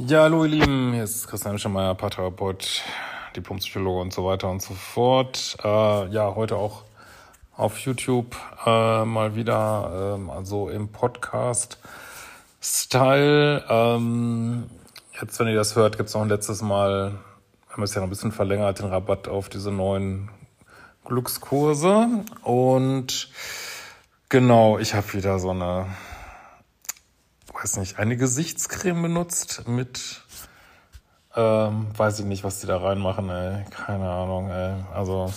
Ja, 0.00 0.22
hallo 0.22 0.44
ihr 0.44 0.50
Lieben, 0.50 0.92
hier 0.92 1.02
ist 1.02 1.26
Christian 1.26 1.58
Schemeier, 1.58 1.96
Paartherapeut, 1.96 2.84
Diplompsychologe 3.34 4.00
und 4.00 4.12
so 4.12 4.24
weiter 4.24 4.48
und 4.48 4.62
so 4.62 4.74
fort. 4.74 5.56
Äh, 5.64 6.06
ja, 6.10 6.36
heute 6.36 6.54
auch 6.54 6.84
auf 7.56 7.80
YouTube 7.80 8.36
äh, 8.64 9.04
mal 9.04 9.34
wieder, 9.34 10.14
ähm, 10.14 10.30
also 10.30 10.68
im 10.68 10.86
Podcast-Style. 10.86 13.64
Ähm, 13.68 14.70
jetzt, 15.20 15.40
wenn 15.40 15.48
ihr 15.48 15.56
das 15.56 15.74
hört, 15.74 15.96
gibt 15.96 16.10
es 16.10 16.14
noch 16.14 16.22
ein 16.22 16.28
letztes 16.28 16.62
Mal, 16.62 17.14
haben 17.68 17.78
wir 17.78 17.82
es 17.82 17.92
ja 17.92 18.00
noch 18.00 18.06
ein 18.06 18.10
bisschen 18.10 18.30
verlängert, 18.30 18.78
den 18.78 18.86
Rabatt 18.86 19.26
auf 19.26 19.48
diese 19.48 19.72
neuen 19.72 20.30
Glückskurse. 21.06 22.24
Und 22.42 23.30
genau, 24.28 24.78
ich 24.78 24.94
habe 24.94 25.12
wieder 25.14 25.40
so 25.40 25.50
eine 25.50 25.86
weiß 27.60 27.78
nicht, 27.78 27.98
eine 27.98 28.16
Gesichtscreme 28.16 29.02
benutzt 29.02 29.66
mit, 29.66 30.22
ähm, 31.34 31.88
weiß 31.96 32.20
ich 32.20 32.24
nicht, 32.24 32.44
was 32.44 32.60
die 32.60 32.66
da 32.66 32.78
reinmachen, 32.78 33.28
ey. 33.30 33.64
Keine 33.70 34.08
Ahnung, 34.08 34.50
ey. 34.50 34.74
Also 34.94 35.32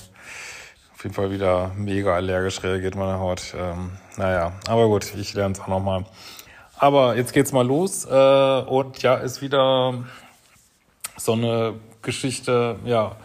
auf 0.94 1.04
jeden 1.04 1.16
Fall 1.16 1.32
wieder 1.32 1.72
mega 1.76 2.14
allergisch 2.14 2.62
reagiert 2.64 2.96
meine 2.96 3.20
Haut. 3.20 3.56
Ähm, 3.58 3.92
naja, 4.18 4.54
aber 4.68 4.88
gut, 4.88 5.16
ich 5.16 5.34
lerne 5.34 5.54
es 5.54 5.62
auch 5.62 5.68
nochmal. 5.68 6.06
Aber 6.78 7.16
jetzt 7.16 7.34
geht's 7.34 7.52
mal 7.52 7.66
los. 7.66 8.06
Äh, 8.06 8.10
und 8.10 9.02
ja, 9.02 9.16
ist 9.16 9.42
wieder 9.42 10.04
so 11.18 11.34
eine 11.34 11.74
Geschichte, 12.04 12.78
ja, 12.86 13.16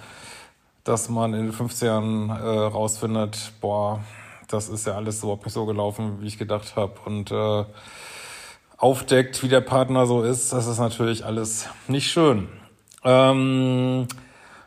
dass 0.85 1.09
man 1.09 1.35
in 1.35 1.51
den 1.51 1.53
50ern 1.53 2.31
äh, 2.31 2.67
rausfindet, 2.67 3.53
boah, 3.61 4.01
das 4.49 4.69
ist 4.69 4.87
ja 4.87 4.95
alles 4.95 5.23
überhaupt 5.23 5.45
nicht 5.45 5.55
so 5.55 5.67
gelaufen, 5.67 6.21
wie 6.21 6.27
ich 6.27 6.39
gedacht 6.39 6.77
habe. 6.77 6.95
Und 7.05 7.31
äh, 7.31 7.65
aufdeckt, 8.79 9.43
wie 9.43 9.49
der 9.49 9.61
Partner 9.61 10.07
so 10.07 10.23
ist, 10.23 10.53
das 10.53 10.67
ist 10.67 10.79
natürlich 10.79 11.25
alles 11.25 11.69
nicht 11.89 12.11
schön. 12.11 12.49
Ähm, 13.05 14.07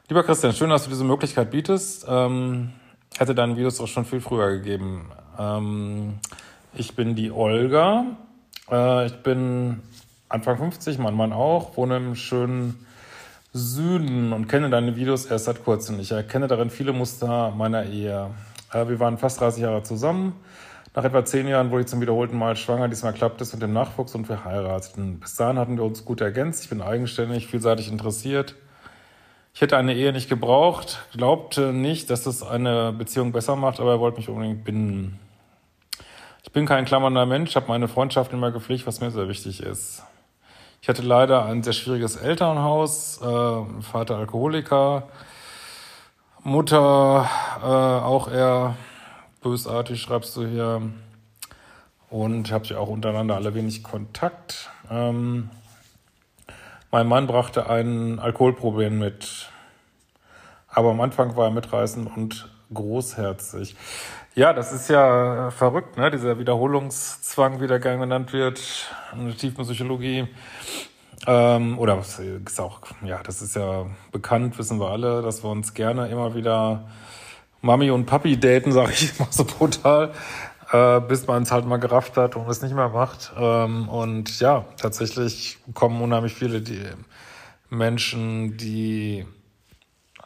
lieber 0.07 0.23
Christian, 0.23 0.53
schön, 0.53 0.69
dass 0.69 0.83
du 0.83 0.89
diese 0.89 1.03
Möglichkeit 1.03 1.51
bietest. 1.51 2.05
Ähm, 2.07 2.71
hätte 3.17 3.35
deinen 3.35 3.57
Videos 3.57 3.79
auch 3.79 3.87
schon 3.87 4.05
viel 4.05 4.21
früher 4.21 4.51
gegeben. 4.51 5.11
Ähm, 5.37 6.19
ich 6.73 6.95
bin 6.95 7.15
die 7.15 7.31
Olga. 7.31 8.05
Äh, 8.71 9.07
ich 9.07 9.15
bin 9.23 9.81
Anfang 10.29 10.57
50, 10.57 10.99
mein 10.99 11.15
Mann 11.15 11.33
auch, 11.33 11.75
wohne 11.75 11.97
im 11.97 12.15
schönen 12.15 12.85
Süden 13.51 14.31
und 14.31 14.47
kenne 14.47 14.69
deine 14.69 14.95
Videos 14.95 15.25
erst 15.25 15.45
seit 15.45 15.63
kurzem. 15.65 15.99
Ich 15.99 16.11
erkenne 16.11 16.47
darin 16.47 16.69
viele 16.69 16.93
Muster 16.93 17.51
meiner 17.51 17.85
Ehe. 17.85 18.29
Äh, 18.71 18.87
wir 18.87 18.99
waren 18.99 19.17
fast 19.17 19.41
30 19.41 19.63
Jahre 19.63 19.83
zusammen. 19.83 20.33
Nach 20.95 21.03
etwa 21.03 21.23
zehn 21.23 21.47
Jahren 21.47 21.69
wurde 21.69 21.81
ich 21.81 21.87
zum 21.87 22.01
wiederholten 22.01 22.37
Mal 22.37 22.55
schwanger. 22.55 22.87
Diesmal 22.87 23.13
klappt 23.13 23.41
es 23.41 23.53
mit 23.53 23.61
dem 23.61 23.73
Nachwuchs 23.73 24.15
und 24.15 24.27
wir 24.27 24.43
heirateten. 24.43 25.19
Bis 25.19 25.35
dahin 25.35 25.59
hatten 25.59 25.77
wir 25.77 25.83
uns 25.83 26.03
gut 26.03 26.19
ergänzt. 26.21 26.63
Ich 26.63 26.69
bin 26.69 26.81
eigenständig, 26.81 27.47
vielseitig 27.47 27.91
interessiert. 27.91 28.55
Ich 29.53 29.61
hätte 29.61 29.77
eine 29.77 29.93
Ehe 29.93 30.13
nicht 30.13 30.29
gebraucht, 30.29 30.99
glaubte 31.11 31.73
nicht, 31.73 32.09
dass 32.09 32.23
das 32.23 32.43
eine 32.43 32.93
Beziehung 32.93 33.31
besser 33.31 33.55
macht, 33.55 33.79
aber 33.79 33.91
er 33.91 33.99
wollte 33.99 34.17
mich 34.17 34.29
unbedingt 34.29 34.63
binden. 34.63 35.19
Ich 36.43 36.51
bin 36.51 36.65
kein 36.65 36.85
klammernder 36.85 37.25
Mensch, 37.25 37.55
habe 37.55 37.67
meine 37.67 37.87
Freundschaft 37.87 38.31
immer 38.31 38.51
gepflegt, 38.51 38.87
was 38.87 39.01
mir 39.01 39.11
sehr 39.11 39.27
wichtig 39.27 39.61
ist. 39.61 40.03
Ich 40.81 40.87
hatte 40.87 41.01
leider 41.01 41.45
ein 41.45 41.61
sehr 41.61 41.73
schwieriges 41.73 42.15
Elternhaus, 42.15 43.19
äh, 43.21 43.81
Vater 43.81 44.17
Alkoholiker, 44.17 45.09
Mutter 46.43 47.29
äh, 47.61 47.65
auch 47.65 48.31
eher 48.31 48.75
bösartig, 49.41 50.01
schreibst 50.01 50.35
du 50.35 50.45
hier. 50.45 50.81
Und 52.09 52.51
habt 52.51 52.69
ihr 52.71 52.79
auch 52.79 52.87
untereinander 52.87 53.35
alle 53.35 53.53
wenig 53.53 53.83
Kontakt. 53.83 54.71
Ähm, 54.89 55.49
mein 56.91 57.07
Mann 57.07 57.27
brachte 57.27 57.69
ein 57.69 58.19
Alkoholproblem 58.19 58.97
mit. 58.97 59.49
Aber 60.67 60.89
am 60.89 61.01
Anfang 61.01 61.35
war 61.35 61.45
er 61.45 61.51
mitreißend 61.51 62.09
und 62.15 62.49
großherzig. 62.73 63.75
Ja, 64.35 64.53
das 64.53 64.71
ist 64.71 64.89
ja 64.89 65.51
verrückt, 65.51 65.97
ne? 65.97 66.09
Dieser 66.09 66.39
Wiederholungszwang, 66.39 67.61
wie 67.61 67.67
der 67.67 67.79
gerne 67.79 67.99
genannt 67.99 68.33
wird, 68.33 68.89
in 69.13 69.27
der 69.27 69.37
Tiefenpsychologie. 69.37 70.27
Ähm, 71.27 71.77
oder 71.77 71.99
ist 71.99 72.59
auch, 72.59 72.79
ja, 73.03 73.21
das 73.21 73.41
ist 73.41 73.55
ja 73.55 73.85
bekannt, 74.11 74.57
wissen 74.57 74.79
wir 74.79 74.89
alle, 74.89 75.21
dass 75.21 75.43
wir 75.43 75.49
uns 75.49 75.73
gerne 75.73 76.07
immer 76.07 76.33
wieder 76.33 76.87
Mami 77.61 77.91
und 77.91 78.05
Papi 78.05 78.39
daten, 78.39 78.71
sage 78.71 78.93
ich 78.93 79.17
immer 79.17 79.27
so 79.31 79.43
brutal, 79.45 80.11
äh, 80.71 81.01
bis 81.01 81.27
man 81.27 81.43
es 81.43 81.51
halt 81.51 81.65
mal 81.65 81.77
gerafft 81.77 82.17
hat 82.17 82.35
und 82.35 82.47
es 82.49 82.61
nicht 82.61 82.73
mehr 82.73 82.89
macht. 82.89 83.31
Ähm, 83.37 83.89
und 83.89 84.39
ja, 84.39 84.65
tatsächlich 84.77 85.57
kommen 85.73 86.01
unheimlich 86.01 86.33
viele 86.33 86.61
die 86.61 86.85
Menschen, 87.69 88.57
die 88.57 89.25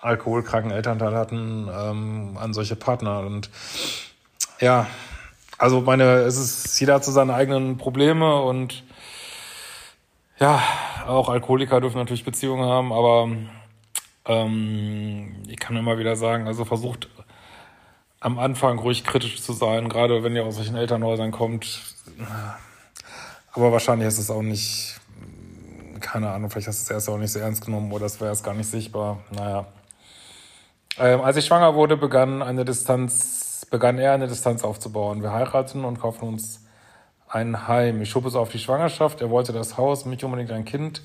alkoholkranken 0.02 0.72
Elternteil 0.72 1.16
hatten, 1.16 1.70
ähm, 1.74 2.38
an 2.40 2.54
solche 2.54 2.76
Partner. 2.76 3.20
Und 3.20 3.50
ja, 4.60 4.88
also 5.58 5.82
meine, 5.82 6.04
es 6.20 6.38
ist, 6.38 6.80
jeder 6.80 6.96
hat 6.96 7.06
so 7.06 7.12
seine 7.12 7.34
eigenen 7.34 7.78
Probleme 7.78 8.42
und 8.42 8.84
ja, 10.40 10.62
auch 11.08 11.30
Alkoholiker 11.30 11.80
dürfen 11.80 11.98
natürlich 11.98 12.26
Beziehungen 12.26 12.66
haben, 12.66 12.92
aber 12.92 13.30
ähm, 14.26 15.44
ich 15.48 15.58
kann 15.58 15.78
immer 15.78 15.98
wieder 15.98 16.16
sagen, 16.16 16.48
also 16.48 16.66
versucht 16.66 17.08
am 18.24 18.40
Anfang 18.40 18.80
ruhig 18.80 19.04
kritisch 19.04 19.42
zu 19.42 19.52
sein, 19.52 19.90
gerade 19.90 20.24
wenn 20.24 20.36
ihr 20.36 20.46
aus 20.46 20.56
solchen 20.56 20.78
Elternhäusern 20.78 21.32
kommt. 21.32 21.82
Aber 23.52 23.72
wahrscheinlich 23.74 24.08
ist 24.08 24.18
es 24.18 24.32
auch 24.32 24.42
nicht, 24.42 24.96
keine 26.00 26.32
Ahnung, 26.32 26.50
vielleicht 26.50 26.70
hast 26.70 26.80
du 26.80 26.84
es 26.86 26.90
erst 26.90 27.10
auch 27.10 27.18
nicht 27.18 27.34
so 27.34 27.40
ernst 27.40 27.66
genommen 27.66 27.92
oder 27.92 28.06
es 28.06 28.22
wäre 28.22 28.30
erst 28.30 28.46
gar 28.46 28.54
nicht 28.54 28.70
sichtbar. 28.70 29.20
Naja. 29.30 29.66
Ähm, 30.98 31.20
als 31.20 31.36
ich 31.36 31.46
schwanger 31.46 31.76
wurde, 31.76 31.98
begann 31.98 32.42
eine 32.42 32.64
Distanz, 32.64 33.68
begann 33.70 34.00
er 34.00 34.14
eine 34.14 34.28
Distanz 34.28 34.64
aufzubauen. 34.64 35.22
Wir 35.22 35.34
heirateten 35.34 35.84
und 35.84 36.00
kauften 36.00 36.26
uns 36.26 36.62
ein 37.28 37.68
Heim. 37.68 38.02
Ich 38.02 38.10
schob 38.10 38.26
es 38.26 38.36
auf 38.36 38.50
die 38.50 38.60
Schwangerschaft. 38.60 39.20
Er 39.20 39.32
wollte 39.32 39.52
das 39.52 39.78
Haus, 39.78 40.06
mich 40.06 40.24
unbedingt 40.24 40.52
ein 40.52 40.64
Kind. 40.64 41.02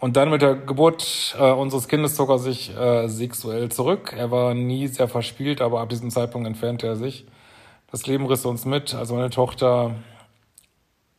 Und 0.00 0.16
dann 0.16 0.30
mit 0.30 0.42
der 0.42 0.54
Geburt 0.54 1.36
äh, 1.38 1.50
unseres 1.50 1.88
Kindes 1.88 2.14
zog 2.14 2.30
er 2.30 2.38
sich 2.38 2.74
äh, 2.76 3.08
sexuell 3.08 3.68
zurück. 3.68 4.14
Er 4.16 4.30
war 4.30 4.54
nie 4.54 4.86
sehr 4.86 5.08
verspielt, 5.08 5.60
aber 5.60 5.80
ab 5.80 5.88
diesem 5.88 6.10
Zeitpunkt 6.10 6.46
entfernte 6.46 6.86
er 6.86 6.94
sich. 6.94 7.26
Das 7.90 8.06
Leben 8.06 8.26
riss 8.26 8.46
uns 8.46 8.64
mit. 8.64 8.94
Als 8.94 9.10
meine 9.10 9.30
Tochter 9.30 9.96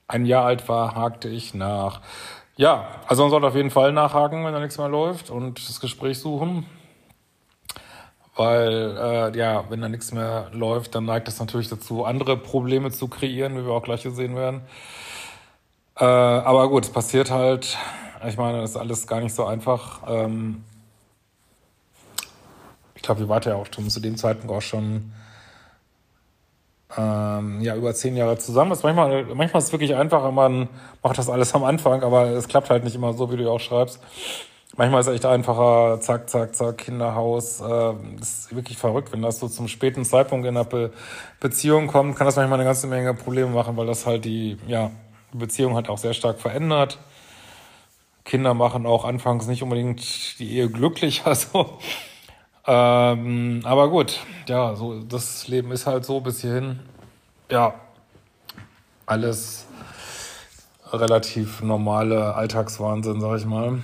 ein 0.07 0.25
Jahr 0.25 0.45
alt 0.45 0.69
war, 0.69 0.95
hakte 0.95 1.27
ich 1.27 1.53
nach. 1.53 2.01
Ja, 2.55 2.87
also 3.07 3.23
man 3.23 3.31
sollte 3.31 3.47
auf 3.47 3.55
jeden 3.55 3.69
Fall 3.69 3.91
nachhaken, 3.91 4.45
wenn 4.45 4.53
da 4.53 4.59
nichts 4.59 4.77
mehr 4.77 4.89
läuft 4.89 5.29
und 5.29 5.67
das 5.67 5.81
Gespräch 5.81 6.19
suchen. 6.19 6.65
Weil, 8.35 8.97
äh, 8.97 9.37
ja, 9.37 9.65
wenn 9.69 9.81
da 9.81 9.89
nichts 9.89 10.13
mehr 10.13 10.49
läuft, 10.53 10.95
dann 10.95 11.03
neigt 11.03 11.27
es 11.27 11.39
natürlich 11.39 11.67
dazu, 11.67 12.05
andere 12.05 12.37
Probleme 12.37 12.91
zu 12.91 13.09
kreieren, 13.09 13.57
wie 13.57 13.65
wir 13.65 13.73
auch 13.73 13.83
gleich 13.83 14.03
sehen 14.03 14.37
werden. 14.37 14.61
Äh, 15.97 16.05
aber 16.05 16.69
gut, 16.69 16.85
es 16.85 16.91
passiert 16.91 17.29
halt 17.29 17.77
ich 18.27 18.37
meine, 18.37 18.61
das 18.61 18.71
ist 18.71 18.77
alles 18.77 19.07
gar 19.07 19.21
nicht 19.21 19.33
so 19.33 19.45
einfach. 19.45 20.01
Ähm 20.07 20.63
ich 22.95 23.01
glaube, 23.01 23.21
wir 23.21 23.29
waren 23.29 23.41
ja 23.43 23.55
auch 23.55 23.65
schon 23.73 23.89
zu 23.89 24.01
dem 24.01 24.17
Zeitpunkt 24.17 24.53
auch 24.53 24.61
schon 24.61 25.13
ähm, 26.97 27.61
ja, 27.61 27.75
über 27.75 27.93
zehn 27.93 28.17
Jahre 28.17 28.37
zusammen. 28.37 28.71
Das 28.71 28.83
manchmal, 28.83 29.23
manchmal 29.35 29.59
ist 29.59 29.67
es 29.67 29.71
wirklich 29.71 29.95
einfacher, 29.95 30.31
man 30.31 30.67
macht 31.03 31.17
das 31.17 31.29
alles 31.29 31.53
am 31.53 31.63
Anfang, 31.63 32.03
aber 32.03 32.27
es 32.31 32.47
klappt 32.47 32.69
halt 32.69 32.83
nicht 32.83 32.95
immer 32.95 33.13
so, 33.13 33.31
wie 33.31 33.37
du 33.37 33.49
auch 33.49 33.59
schreibst. 33.59 34.01
Manchmal 34.75 35.01
ist 35.01 35.07
es 35.07 35.13
echt 35.15 35.25
einfacher, 35.25 35.99
zack, 36.01 36.29
zack, 36.29 36.55
zack, 36.55 36.77
Kinderhaus. 36.77 37.61
Äh, 37.61 37.93
ist 38.19 38.55
wirklich 38.55 38.77
verrückt, 38.77 39.11
wenn 39.11 39.21
das 39.21 39.39
so 39.39 39.47
zum 39.47 39.67
späten 39.67 40.05
Zeitpunkt 40.05 40.45
in 40.45 40.55
einer 40.55 40.65
Be 40.65 40.91
Beziehung 41.39 41.87
kommt, 41.87 42.15
kann 42.17 42.25
das 42.25 42.35
manchmal 42.35 42.59
eine 42.59 42.67
ganze 42.67 42.87
Menge 42.87 43.13
Probleme 43.13 43.49
machen, 43.49 43.77
weil 43.77 43.87
das 43.87 44.05
halt 44.05 44.25
die, 44.25 44.57
ja, 44.67 44.91
die 45.33 45.37
Beziehung 45.37 45.75
halt 45.75 45.89
auch 45.89 45.97
sehr 45.97 46.13
stark 46.13 46.39
verändert. 46.39 46.97
Kinder 48.29 48.53
machen 48.53 48.85
auch 48.85 49.05
anfangs 49.05 49.47
nicht 49.47 49.63
unbedingt 49.63 50.37
die 50.37 50.55
Ehe 50.55 50.69
glücklich. 50.69 51.23
Also, 51.25 51.79
ähm, 52.67 53.61
aber 53.63 53.89
gut, 53.89 54.19
ja, 54.47 54.75
so 54.75 55.01
das 55.01 55.47
Leben 55.47 55.71
ist 55.71 55.87
halt 55.87 56.05
so 56.05 56.19
bis 56.19 56.41
hierhin. 56.41 56.79
Ja, 57.49 57.73
alles 59.07 59.65
relativ 60.91 61.63
normale 61.63 62.35
Alltagswahnsinn, 62.35 63.19
sag 63.19 63.39
ich 63.39 63.45
mal. 63.45 63.81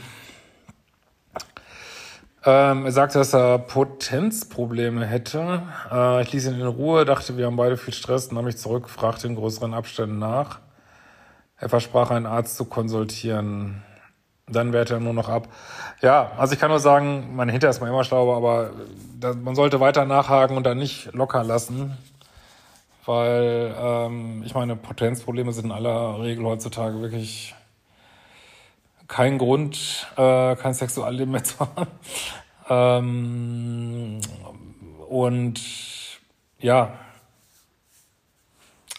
Ähm, 2.46 2.86
er 2.86 2.92
sagte, 2.92 3.18
dass 3.18 3.34
er 3.34 3.58
Potenzprobleme 3.58 5.08
hätte. 5.08 5.64
Äh, 5.92 6.22
ich 6.22 6.32
ließ 6.32 6.46
ihn 6.46 6.60
in 6.60 6.68
Ruhe, 6.68 7.04
dachte, 7.04 7.36
wir 7.38 7.48
haben 7.48 7.56
beide 7.56 7.78
viel 7.78 7.96
Stress, 7.96 8.32
nahm 8.32 8.46
mich 8.46 8.58
zurück, 8.58 8.92
fragte 8.92 9.26
in 9.26 9.34
größeren 9.34 9.74
Abständen 9.74 10.20
nach. 10.20 10.60
Er 11.58 11.70
versprach, 11.70 12.12
einen 12.12 12.28
Arzt 12.28 12.58
zu 12.58 12.66
konsultieren. 12.66 13.82
Dann 14.48 14.74
wehrt 14.74 14.92
er 14.92 15.00
nur 15.00 15.14
noch 15.14 15.28
ab. 15.28 15.48
Ja, 16.02 16.32
also 16.38 16.54
ich 16.54 16.60
kann 16.60 16.70
nur 16.70 16.80
sagen, 16.80 17.36
meine 17.36 17.52
Hinter 17.52 17.70
ist 17.70 17.82
mal 17.82 17.90
immer 17.90 18.04
schlauer, 18.04 18.38
aber 18.38 18.72
da, 19.20 19.34
man 19.34 19.56
sollte 19.56 19.80
weiter 19.80 20.06
nachhaken 20.06 20.56
und 20.56 20.64
dann 20.66 20.78
nicht 20.78 21.14
locker 21.14 21.44
lassen. 21.44 21.98
Weil, 23.06 23.76
ähm, 23.80 24.44
ich 24.46 24.54
meine, 24.54 24.76
Potenzprobleme 24.76 25.52
sind 25.52 25.66
in 25.66 25.72
aller 25.72 26.22
Regel 26.22 26.46
heutzutage 26.46 27.02
wirklich 27.02 27.56
kein 29.08 29.38
Grund, 29.38 30.08
äh, 30.18 30.56
kein 30.56 30.74
Sexualleben 30.74 31.32
mehr 31.32 31.44
zu 31.44 31.60
haben. 31.60 31.88
Ähm, 32.70 34.22
und 35.08 35.62
ja, 36.60 36.94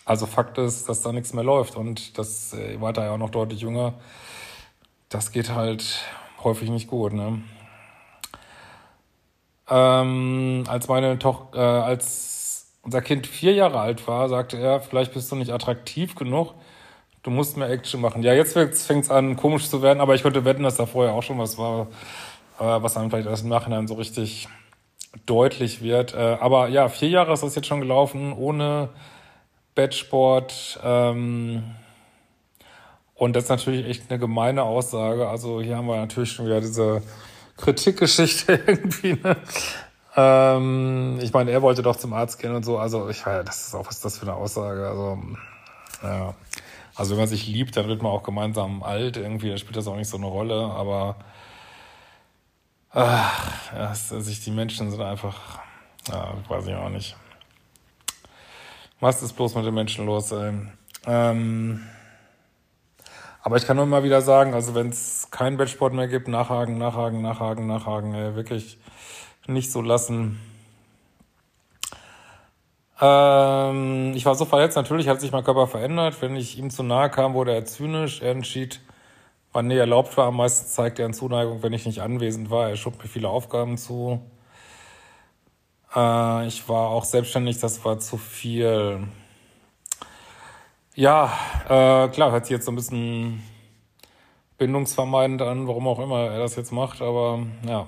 also 0.05 0.27
Fakt 0.27 0.59
ist, 0.59 0.89
dass 0.89 1.03
da 1.03 1.13
nichts 1.13 1.33
mehr 1.33 1.43
läuft 1.43 1.77
und 1.77 2.17
das 2.17 2.55
äh, 2.55 2.81
war 2.81 2.93
da 2.93 3.05
ja 3.05 3.11
auch 3.13 3.19
noch 3.19 3.31
deutlich 3.31 3.61
jünger. 3.61 3.95
Das 5.09 5.31
geht 5.31 5.51
halt 5.51 6.03
häufig 6.43 6.71
nicht 6.71 6.89
gut. 6.89 7.13
Ne? 7.13 7.43
Ähm, 9.69 10.65
als 10.69 10.89
meine 10.89 11.19
Tochter, 11.19 11.59
äh, 11.59 11.83
als 11.83 12.73
unser 12.83 13.03
Kind 13.03 13.27
vier 13.27 13.53
Jahre 13.53 13.81
alt 13.81 14.07
war, 14.07 14.29
sagte 14.29 14.59
er, 14.59 14.81
vielleicht 14.81 15.13
bist 15.13 15.31
du 15.31 15.37
nicht 15.37 15.53
attraktiv 15.53 16.15
genug. 16.15 16.55
Du 17.23 17.31
musst 17.31 17.57
mehr 17.57 17.69
Action 17.69 18.01
machen. 18.01 18.23
Ja, 18.23 18.33
jetzt 18.33 18.53
fängt 18.55 18.73
es 18.73 19.11
an, 19.11 19.37
komisch 19.37 19.69
zu 19.69 19.83
werden, 19.83 20.01
aber 20.01 20.15
ich 20.15 20.23
könnte 20.23 20.45
wetten, 20.45 20.63
dass 20.63 20.77
da 20.77 20.87
vorher 20.87 21.15
auch 21.15 21.25
schon 21.25 21.39
was 21.39 21.59
war, 21.59 21.89
äh, 22.61 22.83
was 22.83 22.95
dann 22.95 23.11
vielleicht 23.11 23.29
erst 23.29 23.43
im 23.43 23.49
Nachhinein 23.49 23.89
so 23.89 23.95
richtig 23.95 24.49
deutlich 25.25 25.83
wird. 25.83 26.15
Äh, 26.15 26.37
aber 26.41 26.69
ja, 26.69 26.89
vier 26.89 27.09
Jahre 27.09 27.33
ist 27.33 27.43
das 27.43 27.57
jetzt 27.57 27.67
schon 27.67 27.81
gelaufen, 27.81 28.33
ohne 28.33 28.91
Bettsport. 29.75 30.79
Ähm, 30.85 31.65
und 33.17 33.35
das 33.35 33.45
ist 33.45 33.51
natürlich 33.51 33.87
echt 33.87 34.11
eine 34.11 34.19
gemeine 34.19 34.63
Aussage. 34.63 35.29
Also 35.29 35.63
hier 35.63 35.77
haben 35.77 35.87
wir 35.87 35.97
natürlich 35.97 36.33
schon 36.33 36.47
wieder 36.47 36.61
diese 36.61 37.03
Kritikgeschichte 37.57 38.53
irgendwie. 38.67 39.15
Ne? 39.15 39.37
Ähm, 40.15 41.19
ich 41.23 41.33
meine, 41.33 41.51
er 41.51 41.63
wollte 41.63 41.83
doch 41.83 41.97
zum 41.97 42.13
Arzt 42.13 42.39
gehen 42.39 42.55
und 42.55 42.65
so. 42.65 42.79
Also 42.79 43.09
ich 43.09 43.25
ja, 43.25 43.43
das 43.43 43.69
ist 43.69 43.75
auch 43.75 43.87
was 43.87 43.97
ist 43.97 44.05
das 44.05 44.19
für 44.19 44.27
eine 44.27 44.35
Aussage. 44.35 44.87
Also 44.87 45.19
ja, 46.03 46.35
also 46.95 47.13
wenn 47.13 47.21
man 47.21 47.29
sich 47.29 47.47
liebt, 47.47 47.77
dann 47.77 47.89
wird 47.89 48.03
man 48.03 48.13
auch 48.13 48.23
gemeinsam 48.23 48.83
alt. 48.83 49.17
Irgendwie 49.17 49.51
da 49.51 49.57
spielt 49.57 49.77
das 49.77 49.87
auch 49.87 49.97
nicht 49.97 50.09
so 50.11 50.19
eine 50.19 50.27
Rolle. 50.27 50.55
Aber 50.55 51.17
ach, 52.91 53.73
ja, 53.75 53.95
sich 53.95 54.45
die 54.45 54.51
Menschen 54.51 54.91
sind 54.91 55.01
einfach, 55.01 55.59
ja, 56.09 56.35
weiß 56.49 56.67
ich 56.67 56.75
auch 56.75 56.91
nicht. 56.91 57.17
Was 59.01 59.23
ist 59.23 59.33
bloß 59.33 59.55
mit 59.55 59.65
den 59.65 59.75
Menschen 59.75 60.05
los? 60.05 60.33
Ey? 60.33 60.53
Ähm, 61.07 61.87
aber 63.47 63.59
ich 63.59 63.65
kann 63.65 63.77
nur 63.77 63.87
mal 63.87 64.03
wieder 64.03 64.23
sagen, 64.23 64.55
also 64.55 64.75
wenn 64.75 64.89
es 64.89 65.29
keinen 65.31 65.57
Bettsport 65.57 65.93
mehr 65.93 66.09
gibt, 66.09 66.27
nachhaken, 66.27 66.79
nachhaken, 66.79 67.23
nachhaken, 67.23 67.69
nachhaken, 67.69 68.13
ey, 68.13 68.35
wirklich 68.35 68.77
nicht 69.47 69.71
so 69.71 69.83
lassen. 69.83 70.41
Ähm, 73.01 74.15
ich 74.17 74.27
war 74.27 74.35
so 74.35 74.47
verletzt, 74.47 74.75
natürlich 74.75 75.07
hat 75.07 75.21
sich 75.21 75.31
mein 75.31 75.45
Körper 75.45 75.69
verändert. 75.69 76.21
Wenn 76.23 76.35
ich 76.35 76.59
ihm 76.59 76.71
zu 76.71 76.83
nahe 76.83 77.09
kam, 77.09 77.35
wurde 77.35 77.55
er 77.55 77.65
zynisch. 77.65 78.21
Er 78.21 78.33
entschied, 78.33 78.81
wann 79.53 79.69
Nähe 79.69 79.79
erlaubt 79.79 80.17
war. 80.17 80.27
Am 80.27 80.39
meisten 80.39 80.67
zeigte 80.67 81.03
er 81.03 81.07
in 81.07 81.15
Zuneigung, 81.15 81.63
wenn 81.63 81.73
ich 81.73 81.87
nicht 81.87 82.03
anwesend 82.03 82.51
war. 82.51 82.69
Er 82.71 82.77
schob 82.77 83.01
mir 83.01 83.09
viele 83.09 83.29
Aufgaben 83.29 83.79
zu. 83.79 84.21
Äh, 85.95 86.49
ich 86.49 86.69
war 86.69 86.89
auch 86.89 87.05
selbstständig, 87.05 87.61
das 87.61 87.85
war 87.85 88.01
zu 88.01 88.17
viel. 88.17 89.07
Ja, 90.99 91.31
äh, 91.67 92.09
klar, 92.09 92.33
hört 92.33 92.47
sich 92.47 92.53
jetzt 92.53 92.65
so 92.65 92.73
ein 92.73 92.75
bisschen 92.75 93.43
bindungsvermeidend 94.57 95.43
an, 95.43 95.69
warum 95.69 95.87
auch 95.89 95.99
immer 95.99 96.31
er 96.31 96.39
das 96.39 96.57
jetzt 96.57 96.73
macht, 96.73 97.03
aber 97.03 97.41
ja. 97.67 97.87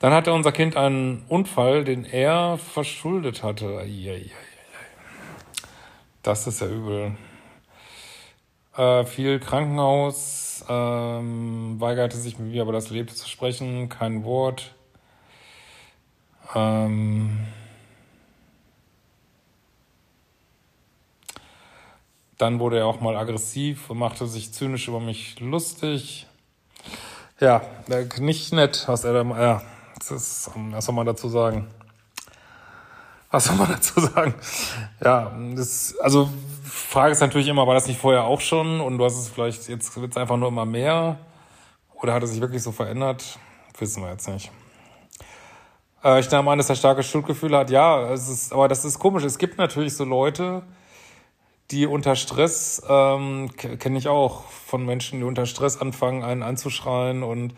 Dann 0.00 0.12
hatte 0.12 0.32
unser 0.32 0.50
Kind 0.50 0.76
einen 0.76 1.24
Unfall, 1.28 1.84
den 1.84 2.04
er 2.04 2.58
verschuldet 2.58 3.44
hatte. 3.44 3.86
Das 6.24 6.48
ist 6.48 6.60
ja 6.60 6.66
übel. 6.66 7.16
Äh, 8.76 9.04
viel 9.04 9.38
Krankenhaus, 9.38 10.64
ähm, 10.68 11.76
weigerte 11.78 12.16
sich 12.16 12.40
mit 12.40 12.48
mir 12.50 12.62
aber 12.62 12.72
das 12.72 12.90
Leben 12.90 13.10
zu 13.10 13.28
sprechen, 13.28 13.88
kein 13.88 14.24
Wort. 14.24 14.74
Ähm, 16.56 17.46
Dann 22.44 22.60
wurde 22.60 22.76
er 22.76 22.86
auch 22.86 23.00
mal 23.00 23.16
aggressiv 23.16 23.88
und 23.88 23.96
machte 23.96 24.26
sich 24.26 24.52
zynisch 24.52 24.86
über 24.86 25.00
mich 25.00 25.40
lustig. 25.40 26.26
Ja, 27.40 27.62
nicht 28.18 28.52
nett, 28.52 28.84
was 28.86 29.04
er 29.04 29.14
da, 29.14 29.22
ja, 29.22 29.62
das 29.98 30.10
ist, 30.10 30.50
was 30.54 30.84
soll 30.84 30.94
man 30.94 31.06
dazu 31.06 31.30
sagen? 31.30 31.68
Was 33.30 33.46
soll 33.46 33.56
man 33.56 33.68
dazu 33.72 33.98
sagen? 33.98 34.34
Ja, 35.02 35.32
das, 35.54 35.96
also, 36.02 36.28
Frage 36.64 37.12
ist 37.12 37.20
natürlich 37.20 37.48
immer, 37.48 37.66
war 37.66 37.72
das 37.72 37.86
nicht 37.86 37.98
vorher 37.98 38.24
auch 38.24 38.42
schon 38.42 38.82
und 38.82 38.98
du 38.98 39.06
hast 39.06 39.16
es 39.16 39.30
vielleicht, 39.30 39.66
jetzt 39.70 39.98
wird 39.98 40.10
es 40.10 40.18
einfach 40.18 40.36
nur 40.36 40.48
immer 40.48 40.66
mehr? 40.66 41.16
Oder 41.94 42.12
hat 42.12 42.24
es 42.24 42.32
sich 42.32 42.42
wirklich 42.42 42.62
so 42.62 42.72
verändert? 42.72 43.38
Wissen 43.78 44.02
wir 44.02 44.10
jetzt 44.10 44.28
nicht. 44.28 44.52
Äh, 46.04 46.20
ich 46.20 46.30
nehme 46.30 46.50
an, 46.50 46.58
dass 46.58 46.68
er 46.68 46.76
starke 46.76 47.02
Schuldgefühle 47.02 47.56
hat. 47.56 47.70
Ja, 47.70 48.12
es 48.12 48.28
ist, 48.28 48.52
aber 48.52 48.68
das 48.68 48.84
ist 48.84 48.98
komisch. 48.98 49.24
Es 49.24 49.38
gibt 49.38 49.56
natürlich 49.56 49.96
so 49.96 50.04
Leute, 50.04 50.62
die 51.70 51.86
unter 51.86 52.16
Stress, 52.16 52.82
ähm, 52.88 53.50
kenne 53.56 53.98
ich 53.98 54.08
auch 54.08 54.44
von 54.44 54.84
Menschen, 54.84 55.20
die 55.20 55.24
unter 55.24 55.46
Stress 55.46 55.80
anfangen, 55.80 56.22
einen 56.22 56.42
anzuschreien 56.42 57.22
und 57.22 57.54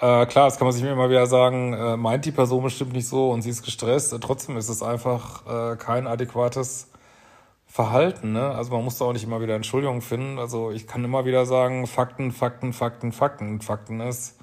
äh, 0.00 0.26
klar, 0.26 0.46
das 0.46 0.58
kann 0.58 0.66
man 0.66 0.72
sich 0.72 0.84
immer 0.84 1.10
wieder 1.10 1.26
sagen, 1.26 1.72
äh, 1.72 1.96
meint 1.96 2.24
die 2.24 2.30
Person 2.30 2.62
bestimmt 2.62 2.92
nicht 2.92 3.08
so 3.08 3.30
und 3.30 3.42
sie 3.42 3.50
ist 3.50 3.64
gestresst. 3.64 4.16
Trotzdem 4.20 4.56
ist 4.56 4.68
es 4.68 4.80
einfach 4.80 5.72
äh, 5.72 5.76
kein 5.76 6.06
adäquates 6.06 6.88
Verhalten. 7.66 8.32
Ne? 8.32 8.48
Also 8.50 8.72
man 8.72 8.84
muss 8.84 8.98
da 8.98 9.06
auch 9.06 9.12
nicht 9.12 9.24
immer 9.24 9.40
wieder 9.40 9.56
Entschuldigungen 9.56 10.00
finden. 10.00 10.38
Also 10.38 10.70
ich 10.70 10.86
kann 10.86 11.04
immer 11.04 11.24
wieder 11.24 11.46
sagen, 11.46 11.88
Fakten, 11.88 12.30
Fakten, 12.30 12.72
Fakten, 12.72 13.10
Fakten. 13.10 13.60
Fakten 13.60 14.00
ist 14.00 14.38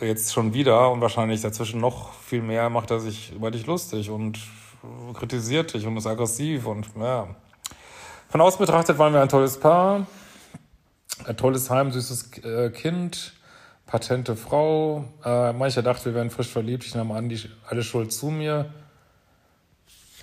jetzt 0.00 0.32
schon 0.34 0.52
wieder 0.52 0.90
und 0.90 1.00
wahrscheinlich 1.00 1.40
dazwischen 1.40 1.80
noch 1.80 2.12
viel 2.12 2.42
mehr 2.42 2.68
macht 2.70 2.90
er 2.90 3.00
sich 3.00 3.32
über 3.32 3.50
dich 3.50 3.66
lustig 3.66 4.10
und 4.10 4.38
kritisiert 5.14 5.74
dich 5.74 5.86
und 5.86 5.96
ist 5.96 6.06
aggressiv 6.06 6.66
und 6.66 6.88
ja. 6.98 7.28
Von 8.28 8.40
außen 8.40 8.58
betrachtet 8.58 8.98
waren 8.98 9.12
wir 9.12 9.20
ein 9.20 9.28
tolles 9.28 9.60
Paar, 9.60 10.06
ein 11.24 11.36
tolles 11.36 11.68
Heim, 11.70 11.92
süßes 11.92 12.38
äh, 12.44 12.70
Kind, 12.70 13.34
patente 13.86 14.36
Frau. 14.36 15.04
Äh, 15.24 15.52
mancher 15.52 15.82
dachte, 15.82 16.06
wir 16.06 16.14
wären 16.14 16.30
frisch 16.30 16.48
verliebt. 16.48 16.84
Ich 16.84 16.94
nahm 16.94 17.12
an, 17.12 17.28
die 17.28 17.38
alle 17.68 17.82
Schuld 17.82 18.12
zu 18.12 18.26
mir. 18.26 18.72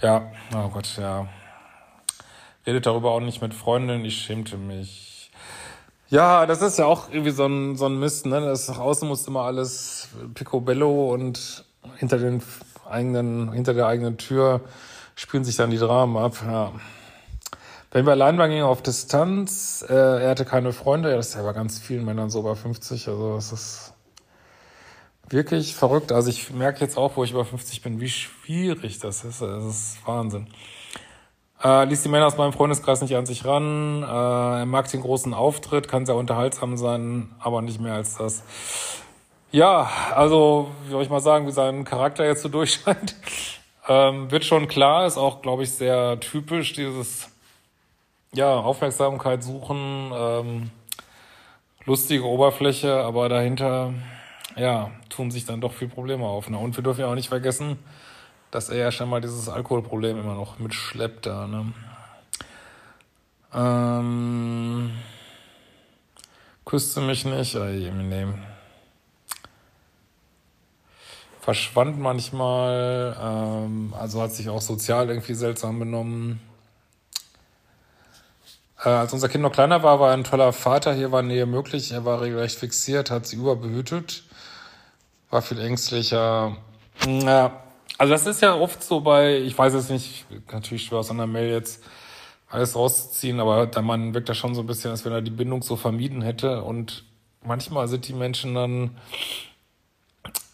Ja, 0.01 0.31
oh 0.55 0.69
Gott, 0.69 0.97
ja. 0.97 1.27
Redet 2.65 2.85
darüber 2.85 3.11
auch 3.11 3.19
nicht 3.19 3.41
mit 3.41 3.53
Freundinnen, 3.53 4.03
ich 4.05 4.21
schämte 4.21 4.57
mich. 4.57 5.31
Ja, 6.09 6.47
das 6.47 6.61
ist 6.63 6.79
ja 6.79 6.85
auch 6.85 7.09
irgendwie 7.11 7.31
so 7.31 7.45
ein, 7.45 7.75
so 7.75 7.85
ein 7.85 7.99
Mist, 7.99 8.25
ne? 8.25 8.41
Das 8.41 8.67
nach 8.67 8.79
außen 8.79 9.07
muss 9.07 9.27
immer 9.27 9.41
alles 9.41 10.09
picobello 10.33 11.13
und 11.13 11.63
hinter 11.97 12.17
den 12.17 12.41
eigenen, 12.89 13.51
hinter 13.51 13.73
der 13.73 13.87
eigenen 13.87 14.17
Tür 14.17 14.61
spielen 15.15 15.43
sich 15.43 15.55
dann 15.55 15.69
die 15.69 15.77
Dramen 15.77 16.17
ab, 16.17 16.37
ja. 16.45 16.71
Wenn 17.91 18.05
wir 18.05 18.11
allein 18.11 18.37
waren, 18.37 18.51
ging 18.51 18.61
auf 18.61 18.83
Distanz. 18.83 19.83
Äh, 19.89 19.93
er 19.93 20.29
hatte 20.29 20.45
keine 20.45 20.73
Freunde. 20.73 21.09
Ja, 21.09 21.15
das 21.17 21.29
ist 21.29 21.35
ja 21.35 21.41
bei 21.41 21.53
ganz 21.53 21.79
vielen 21.79 22.05
Männern 22.05 22.29
so 22.29 22.39
über 22.41 22.55
50. 22.55 23.07
Also 23.07 23.35
es 23.35 23.51
ist 23.51 23.93
wirklich 25.27 25.75
verrückt. 25.75 26.11
Also 26.11 26.29
ich 26.29 26.51
merke 26.51 26.81
jetzt 26.81 26.97
auch, 26.97 27.17
wo 27.17 27.23
ich 27.23 27.31
über 27.31 27.45
50 27.45 27.81
bin, 27.81 27.99
wie 27.99 28.09
schwierig 28.09 28.99
das 28.99 29.23
ist. 29.23 29.41
Das 29.41 29.65
ist 29.65 29.97
Wahnsinn. 30.05 30.47
Äh, 31.63 31.85
ließ 31.85 32.03
die 32.03 32.09
Männer 32.09 32.27
aus 32.27 32.37
meinem 32.37 32.53
Freundeskreis 32.53 33.01
nicht 33.01 33.15
an 33.15 33.25
sich 33.25 33.43
ran. 33.43 34.03
Äh, 34.03 34.59
er 34.59 34.65
mag 34.65 34.89
den 34.91 35.01
großen 35.01 35.33
Auftritt, 35.33 35.87
kann 35.87 36.05
sehr 36.05 36.15
unterhaltsam 36.15 36.77
sein, 36.77 37.31
aber 37.39 37.61
nicht 37.61 37.81
mehr 37.81 37.95
als 37.95 38.17
das. 38.17 38.43
Ja, 39.51 39.89
also, 40.13 40.69
wie 40.85 40.91
soll 40.91 41.01
ich 41.01 41.09
mal 41.09 41.21
sagen, 41.21 41.47
wie 41.47 41.51
sein 41.51 41.83
Charakter 41.83 42.23
jetzt 42.23 42.43
so 42.43 42.49
durchscheint, 42.49 43.15
ähm, 43.87 44.29
wird 44.29 44.45
schon 44.45 44.67
klar, 44.67 45.07
ist 45.07 45.17
auch, 45.17 45.41
glaube 45.41 45.63
ich, 45.63 45.71
sehr 45.71 46.19
typisch, 46.19 46.73
dieses 46.73 47.29
ja, 48.31 48.53
Aufmerksamkeit 48.53 49.43
suchen, 49.43 50.11
ähm, 50.13 50.71
lustige 51.85 52.25
Oberfläche, 52.25 53.01
aber 53.01 53.27
dahinter, 53.27 53.93
ja, 54.55 54.91
tun 55.09 55.31
sich 55.31 55.45
dann 55.45 55.61
doch 55.61 55.73
viel 55.73 55.87
Probleme 55.87 56.25
auf. 56.25 56.47
Ne? 56.49 56.57
Und 56.59 56.77
wir 56.77 56.83
dürfen 56.83 57.01
ja 57.01 57.07
auch 57.07 57.15
nicht 57.15 57.29
vergessen, 57.29 57.79
dass 58.51 58.69
er 58.69 58.77
ja 58.77 58.91
schon 58.91 59.09
mal 59.09 59.21
dieses 59.21 59.49
Alkoholproblem 59.49 60.19
immer 60.19 60.35
noch 60.35 60.59
mitschleppt 60.59 61.25
da. 61.25 61.47
Ne? 61.47 61.73
Ähm, 63.55 64.91
küsste 66.65 67.01
mich 67.01 67.25
nicht, 67.25 67.55
oh, 67.55 67.63
nee. 67.65 68.27
Verschwand 71.41 71.99
manchmal, 71.99 73.15
ähm, 73.21 73.93
also 73.97 74.21
hat 74.21 74.33
sich 74.33 74.49
auch 74.49 74.61
sozial 74.61 75.09
irgendwie 75.09 75.33
seltsam 75.33 75.79
benommen. 75.79 76.41
Äh, 78.83 78.89
als 78.89 79.13
unser 79.13 79.29
Kind 79.29 79.43
noch 79.43 79.51
kleiner 79.51 79.83
war, 79.83 79.99
war 79.99 80.09
er 80.09 80.13
ein 80.13 80.23
toller 80.23 80.53
Vater. 80.53 80.93
Hier 80.93 81.11
war 81.11 81.21
Nähe 81.21 81.45
möglich. 81.45 81.91
Er 81.91 82.05
war 82.05 82.21
regelrecht 82.21 82.57
fixiert, 82.57 83.11
hat 83.11 83.25
sie 83.25 83.37
überbehütet, 83.37 84.23
war 85.29 85.41
viel 85.41 85.59
ängstlicher. 85.59 86.57
Ja, 87.05 87.63
also 87.97 88.13
das 88.13 88.25
ist 88.25 88.41
ja 88.41 88.55
oft 88.55 88.83
so 88.83 89.01
bei, 89.01 89.37
ich 89.37 89.57
weiß 89.57 89.73
es 89.73 89.89
nicht, 89.89 90.25
natürlich 90.51 90.85
schwer 90.85 90.99
aus 90.99 91.11
einer 91.11 91.27
Mail 91.27 91.51
jetzt 91.51 91.83
alles 92.49 92.75
rauszuziehen, 92.75 93.39
aber 93.39 93.67
der 93.67 93.81
Mann 93.81 94.13
wirkt 94.13 94.29
da 94.29 94.33
schon 94.33 94.55
so 94.55 94.61
ein 94.61 94.67
bisschen, 94.67 94.91
als 94.91 95.05
wenn 95.05 95.11
er 95.11 95.21
die 95.21 95.31
Bindung 95.31 95.61
so 95.61 95.75
vermieden 95.75 96.21
hätte 96.21 96.63
und 96.63 97.03
manchmal 97.43 97.87
sind 97.87 98.07
die 98.07 98.13
Menschen 98.13 98.55
dann, 98.55 98.97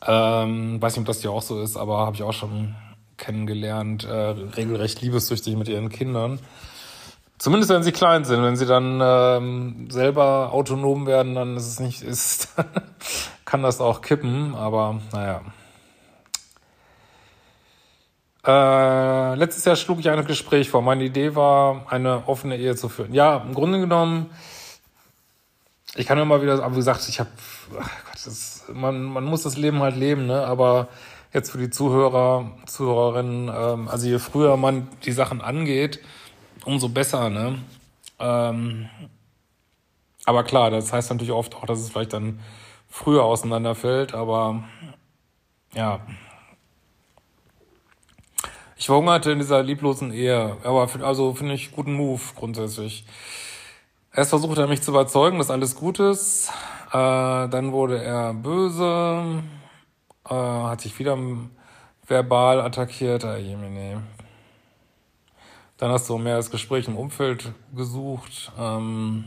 ähm, 0.06 0.82
weiß 0.82 0.94
nicht, 0.94 1.02
ob 1.02 1.08
das 1.08 1.24
ja 1.24 1.32
auch 1.32 1.42
so 1.42 1.62
ist, 1.62 1.78
aber 1.78 2.00
habe 2.00 2.16
ich 2.16 2.24
auch 2.24 2.34
schon 2.34 2.76
kennengelernt, 3.18 4.04
äh, 4.04 4.12
regelrecht 4.12 5.02
liebessüchtig 5.02 5.56
mit 5.56 5.68
ihren 5.68 5.90
Kindern. 5.90 6.40
Zumindest 7.38 7.72
wenn 7.72 7.84
sie 7.84 7.92
klein 7.92 8.24
sind, 8.24 8.44
wenn 8.44 8.56
sie 8.56 8.66
dann 8.66 9.00
ähm, 9.04 9.88
selber 9.90 10.54
autonom 10.54 11.06
werden, 11.06 11.36
dann 11.36 11.58
ist 11.58 11.68
es 11.68 11.80
nicht, 11.80 12.02
ist, 12.02 12.50
kann 13.46 13.62
das 13.62 13.82
auch 13.82 14.02
kippen, 14.02 14.56
aber 14.56 15.02
naja. 15.12 15.42
Äh, 18.46 19.36
letztes 19.36 19.66
Jahr 19.66 19.76
schlug 19.76 20.00
ich 20.00 20.10
ein 20.10 20.24
Gespräch 20.26 20.70
vor. 20.70 20.82
Meine 20.82 21.04
Idee 21.04 21.36
war, 21.36 21.88
eine 21.90 22.28
offene 22.28 22.58
Ehe 22.58 22.76
zu 22.76 22.90
führen. 22.90 23.14
Ja, 23.14 23.38
im 23.38 23.56
Grunde 23.56 23.80
genommen, 23.80 24.30
ich 25.96 26.06
kann 26.06 26.18
immer 26.18 26.42
wieder, 26.42 26.62
aber 26.64 26.74
wie 26.74 26.80
gesagt, 26.80 27.08
ich 27.08 27.20
habe, 27.20 27.30
man, 28.74 29.04
man 29.04 29.24
muss 29.24 29.44
das 29.44 29.58
Leben 29.58 29.80
halt 29.82 29.96
leben, 29.96 30.26
ne? 30.26 30.46
Aber 30.46 30.90
jetzt 31.34 31.52
für 31.52 31.58
die 31.58 31.70
Zuhörer, 31.70 32.52
Zuhörerinnen, 32.66 33.52
ähm, 33.54 33.88
also 33.88 34.08
je 34.08 34.20
früher 34.20 34.58
man 34.58 34.88
die 35.06 35.12
Sachen 35.12 35.42
angeht, 35.42 36.00
umso 36.66 36.90
besser, 36.90 37.30
ne? 37.30 37.60
Ähm, 38.20 38.90
aber 40.26 40.44
klar, 40.44 40.72
das 40.72 40.92
heißt 40.92 41.12
natürlich 41.12 41.32
oft 41.32 41.56
auch, 41.56 41.66
dass 41.66 41.80
es 41.80 41.92
vielleicht 41.92 42.14
dann 42.14 42.40
früher 42.90 43.24
auseinanderfällt, 43.24 44.14
aber 44.14 44.64
ja. 45.74 46.02
Ich 48.78 48.88
verhungerte 48.88 49.32
in 49.32 49.40
dieser 49.40 49.64
lieblosen 49.64 50.12
Ehe, 50.12 50.58
aber 50.64 50.90
also 51.02 51.34
finde 51.34 51.54
ich 51.54 51.72
guten 51.72 51.94
Move 51.94 52.22
grundsätzlich. 52.36 53.06
Erst 54.16 54.30
versuchte 54.30 54.62
er 54.62 54.68
mich 54.68 54.82
zu 54.82 54.92
überzeugen, 54.92 55.40
dass 55.40 55.52
alles 55.52 55.76
gut 55.76 56.00
ist, 56.00 56.50
äh, 56.88 56.94
dann 56.94 57.74
wurde 57.74 58.02
er 58.02 58.34
böse, 58.34 59.44
äh, 60.30 60.34
hat 60.34 60.80
sich 60.80 60.98
wieder 60.98 61.18
verbal 62.08 62.62
attackiert, 62.62 63.26
ah, 63.26 63.38
nee. 63.38 63.98
Dann 65.78 65.92
hast 65.92 66.08
du 66.08 66.18
mehr 66.18 66.38
das 66.38 66.50
Gespräch 66.50 66.88
im 66.88 66.96
Umfeld 66.96 67.52
gesucht. 67.76 68.54
Ähm 68.58 69.26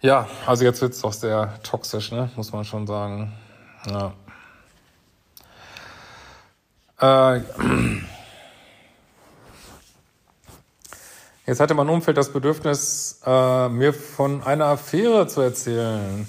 ja, 0.00 0.26
also 0.46 0.64
jetzt 0.64 0.82
wird's 0.82 1.00
doch 1.00 1.12
sehr 1.12 1.62
toxisch, 1.62 2.10
ne? 2.10 2.28
Muss 2.34 2.52
man 2.52 2.64
schon 2.64 2.88
sagen. 2.88 3.32
Ja. 3.86 4.14
Äh, 7.36 7.40
jetzt 11.46 11.60
hatte 11.60 11.74
mein 11.74 11.88
Umfeld 11.88 12.16
das 12.16 12.32
Bedürfnis, 12.32 13.20
äh, 13.24 13.68
mir 13.68 13.92
von 13.92 14.42
einer 14.42 14.66
Affäre 14.66 15.26
zu 15.26 15.40
erzählen. 15.40 16.26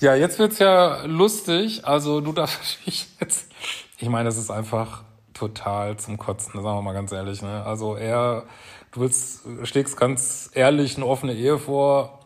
Ja, 0.00 0.14
jetzt 0.14 0.38
wird's 0.38 0.58
ja 0.58 1.04
lustig. 1.04 1.86
Also 1.86 2.20
du 2.20 2.32
darfst 2.32 2.58
natürlich 2.76 3.06
jetzt. 3.20 3.50
Ich 3.98 4.08
meine, 4.08 4.28
es 4.28 4.36
ist 4.36 4.50
einfach 4.50 5.04
total 5.32 5.96
zum 5.96 6.18
Kotzen, 6.18 6.62
sagen 6.62 6.76
wir 6.76 6.82
mal 6.82 6.92
ganz 6.92 7.12
ehrlich. 7.12 7.42
Ne? 7.42 7.64
Also 7.64 7.96
er, 7.96 8.44
du 8.92 9.00
willst, 9.00 9.42
schlägst 9.64 9.96
ganz 9.96 10.50
ehrlich 10.54 10.96
eine 10.96 11.06
offene 11.06 11.34
Ehe 11.34 11.58
vor 11.58 12.20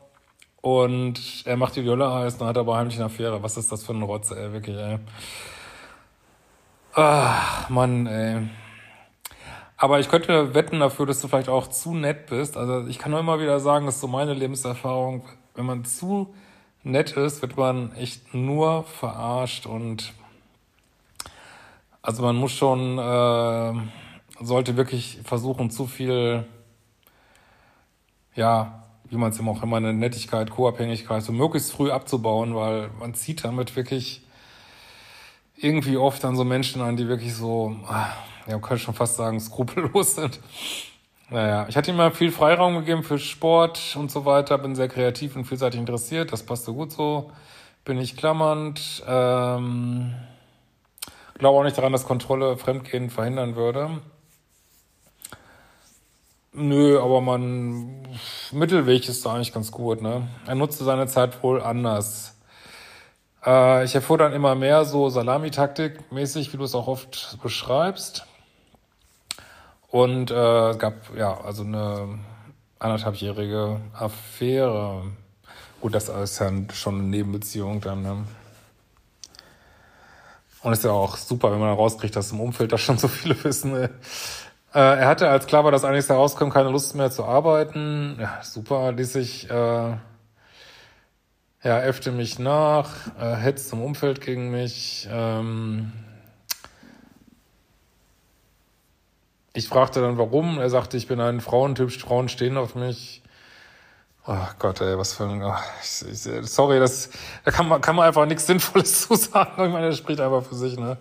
und 0.60 1.42
er 1.44 1.56
macht 1.56 1.76
die 1.76 1.80
Jolle 1.80 2.12
heiß 2.12 2.36
und 2.36 2.46
hat 2.46 2.58
aber 2.58 2.76
heimlich 2.76 2.96
eine 2.96 3.06
Affäre. 3.06 3.42
Was 3.42 3.56
ist 3.56 3.70
das 3.70 3.84
für 3.84 3.92
ein 3.92 4.02
Rotze, 4.02 4.38
ey, 4.38 4.52
wirklich, 4.52 4.76
ey. 4.76 4.98
Ach, 6.94 7.68
Mann, 7.68 8.06
ey. 8.06 8.48
Aber 9.80 10.00
ich 10.00 10.08
könnte 10.08 10.54
wetten 10.54 10.80
dafür, 10.80 11.06
dass 11.06 11.20
du 11.20 11.28
vielleicht 11.28 11.48
auch 11.48 11.68
zu 11.68 11.94
nett 11.94 12.26
bist. 12.26 12.56
Also 12.56 12.88
ich 12.88 12.98
kann 12.98 13.12
nur 13.12 13.20
immer 13.20 13.40
wieder 13.40 13.60
sagen, 13.60 13.86
das 13.86 13.94
ist 13.94 14.00
so 14.00 14.08
meine 14.08 14.34
Lebenserfahrung. 14.34 15.24
Wenn 15.54 15.66
man 15.66 15.84
zu 15.84 16.34
nett 16.82 17.12
ist, 17.12 17.42
wird 17.42 17.56
man 17.56 17.92
echt 17.94 18.34
nur 18.34 18.82
verarscht 18.82 19.66
und 19.66 20.12
also 22.02 22.22
man 22.22 22.36
muss 22.36 22.52
schon, 22.52 22.98
äh, 22.98 23.72
sollte 24.40 24.76
wirklich 24.76 25.20
versuchen, 25.24 25.70
zu 25.70 25.86
viel, 25.86 26.44
ja, 28.34 28.84
wie 29.04 29.16
man 29.16 29.30
es 29.30 29.38
immer 29.38 29.52
auch 29.52 29.62
immer, 29.62 29.76
eine 29.76 29.92
Nettigkeit, 29.92 30.50
Co-Abhängigkeit 30.50 31.22
so 31.22 31.32
möglichst 31.32 31.72
früh 31.72 31.90
abzubauen, 31.90 32.54
weil 32.54 32.90
man 32.98 33.14
zieht 33.14 33.44
damit 33.44 33.76
wirklich 33.76 34.22
irgendwie 35.56 35.96
oft 35.96 36.24
an 36.24 36.36
so 36.36 36.44
Menschen 36.44 36.82
an, 36.82 36.96
die 36.96 37.08
wirklich 37.08 37.34
so, 37.34 37.76
ja, 38.48 38.54
man 38.54 38.62
könnte 38.62 38.82
schon 38.82 38.94
fast 38.94 39.16
sagen, 39.16 39.38
skrupellos 39.38 40.16
sind. 40.16 40.40
Naja, 41.30 41.66
ich 41.68 41.76
hatte 41.76 41.90
ihm 41.90 41.96
mal 41.98 42.10
viel 42.10 42.32
Freiraum 42.32 42.76
gegeben 42.78 43.02
für 43.02 43.18
Sport 43.18 43.96
und 43.96 44.10
so 44.10 44.24
weiter, 44.24 44.56
bin 44.56 44.74
sehr 44.74 44.88
kreativ 44.88 45.36
und 45.36 45.44
vielseitig 45.44 45.78
interessiert, 45.78 46.32
das 46.32 46.42
passte 46.42 46.72
gut 46.72 46.90
so, 46.90 47.30
bin 47.84 47.98
ich 47.98 48.16
klammernd, 48.16 49.02
ähm, 49.06 50.14
glaube 51.34 51.58
auch 51.58 51.64
nicht 51.64 51.76
daran, 51.76 51.92
dass 51.92 52.06
Kontrolle 52.06 52.56
Fremdgehen 52.56 53.10
verhindern 53.10 53.56
würde. 53.56 54.00
Nö, 56.54 56.98
aber 56.98 57.20
man, 57.20 58.08
Mittelweg 58.50 59.06
ist 59.08 59.24
da 59.26 59.34
eigentlich 59.34 59.52
ganz 59.52 59.70
gut, 59.70 60.00
ne? 60.00 60.26
Er 60.46 60.54
nutzte 60.54 60.84
seine 60.84 61.06
Zeit 61.06 61.42
wohl 61.42 61.62
anders. 61.62 62.38
Äh, 63.44 63.84
ich 63.84 63.94
erfuhr 63.94 64.18
dann 64.18 64.32
immer 64.32 64.54
mehr 64.54 64.84
so 64.84 65.10
Salamitaktik 65.10 66.10
mäßig, 66.10 66.52
wie 66.52 66.56
du 66.56 66.64
es 66.64 66.74
auch 66.74 66.88
oft 66.88 67.38
beschreibst. 67.42 68.26
Und 69.90 70.30
äh, 70.30 70.70
es 70.70 70.78
gab 70.78 71.16
ja 71.16 71.40
also 71.40 71.64
eine 71.64 72.18
anderthalbjährige 72.78 73.80
Affäre. 73.94 75.02
Gut, 75.80 75.94
das 75.94 76.08
ist 76.08 76.38
ja 76.40 76.50
schon 76.72 76.96
eine 76.96 77.08
Nebenbeziehung 77.08 77.80
dann. 77.80 78.02
Ne? 78.02 78.24
Und 80.62 80.72
ist 80.72 80.84
ja 80.84 80.90
auch 80.90 81.16
super, 81.16 81.52
wenn 81.52 81.60
man 81.60 81.72
rauskriegt, 81.74 82.16
dass 82.16 82.32
im 82.32 82.40
Umfeld 82.40 82.72
da 82.72 82.78
schon 82.78 82.98
so 82.98 83.08
viele 83.08 83.42
wissen. 83.44 83.74
Äh, 83.76 83.88
er 84.74 85.06
hatte, 85.06 85.28
als 85.28 85.46
klar 85.46 85.64
war, 85.64 85.72
dass 85.72 85.84
einiges 85.84 86.08
herauskommt, 86.08 86.52
keine 86.52 86.70
Lust 86.70 86.94
mehr 86.94 87.10
zu 87.10 87.24
arbeiten. 87.24 88.18
Ja, 88.20 88.40
super, 88.42 88.92
ließ 88.92 89.12
sich, 89.12 89.48
äh, 89.48 89.52
ja, 89.52 89.98
äffte 91.62 92.12
mich 92.12 92.38
nach, 92.38 92.90
äh, 93.18 93.34
hetzt 93.36 93.70
zum 93.70 93.82
Umfeld 93.82 94.20
gegen 94.20 94.50
mich. 94.50 95.08
Ähm, 95.10 95.92
ich 99.58 99.68
fragte 99.68 100.00
dann, 100.00 100.18
warum. 100.18 100.58
Er 100.58 100.70
sagte, 100.70 100.96
ich 100.96 101.08
bin 101.08 101.20
ein 101.20 101.40
Frauentyp, 101.40 101.90
Frauen 101.92 102.28
stehen 102.28 102.56
auf 102.56 102.74
mich. 102.74 103.22
Oh 104.26 104.36
Gott, 104.58 104.80
ey, 104.80 104.96
was 104.96 105.14
für 105.14 105.24
ein. 105.24 105.42
Oh, 105.42 105.54
ich, 105.82 106.06
ich, 106.08 106.50
sorry, 106.50 106.78
das, 106.78 107.10
da 107.44 107.50
kann 107.50 107.66
man, 107.66 107.80
kann 107.80 107.96
man 107.96 108.06
einfach 108.06 108.26
nichts 108.26 108.46
Sinnvolles 108.46 109.02
zu 109.08 109.16
sagen. 109.16 109.64
Ich 109.64 109.72
meine, 109.72 109.88
das 109.88 109.98
spricht 109.98 110.20
einfach 110.20 110.42
für 110.44 110.54
sich, 110.54 110.78
ne? 110.78 110.96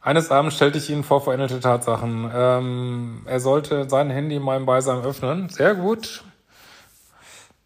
Eines 0.00 0.30
Abends 0.30 0.56
stellte 0.56 0.78
ich 0.78 0.88
ihn 0.88 1.04
vor 1.04 1.20
veränderte 1.20 1.60
Tatsachen. 1.60 2.30
Ähm, 2.32 3.22
er 3.26 3.40
sollte 3.40 3.90
sein 3.90 4.08
Handy 4.08 4.36
in 4.36 4.42
meinem 4.42 4.64
Beisein 4.64 5.02
öffnen. 5.02 5.48
Sehr 5.48 5.74
gut. 5.74 6.22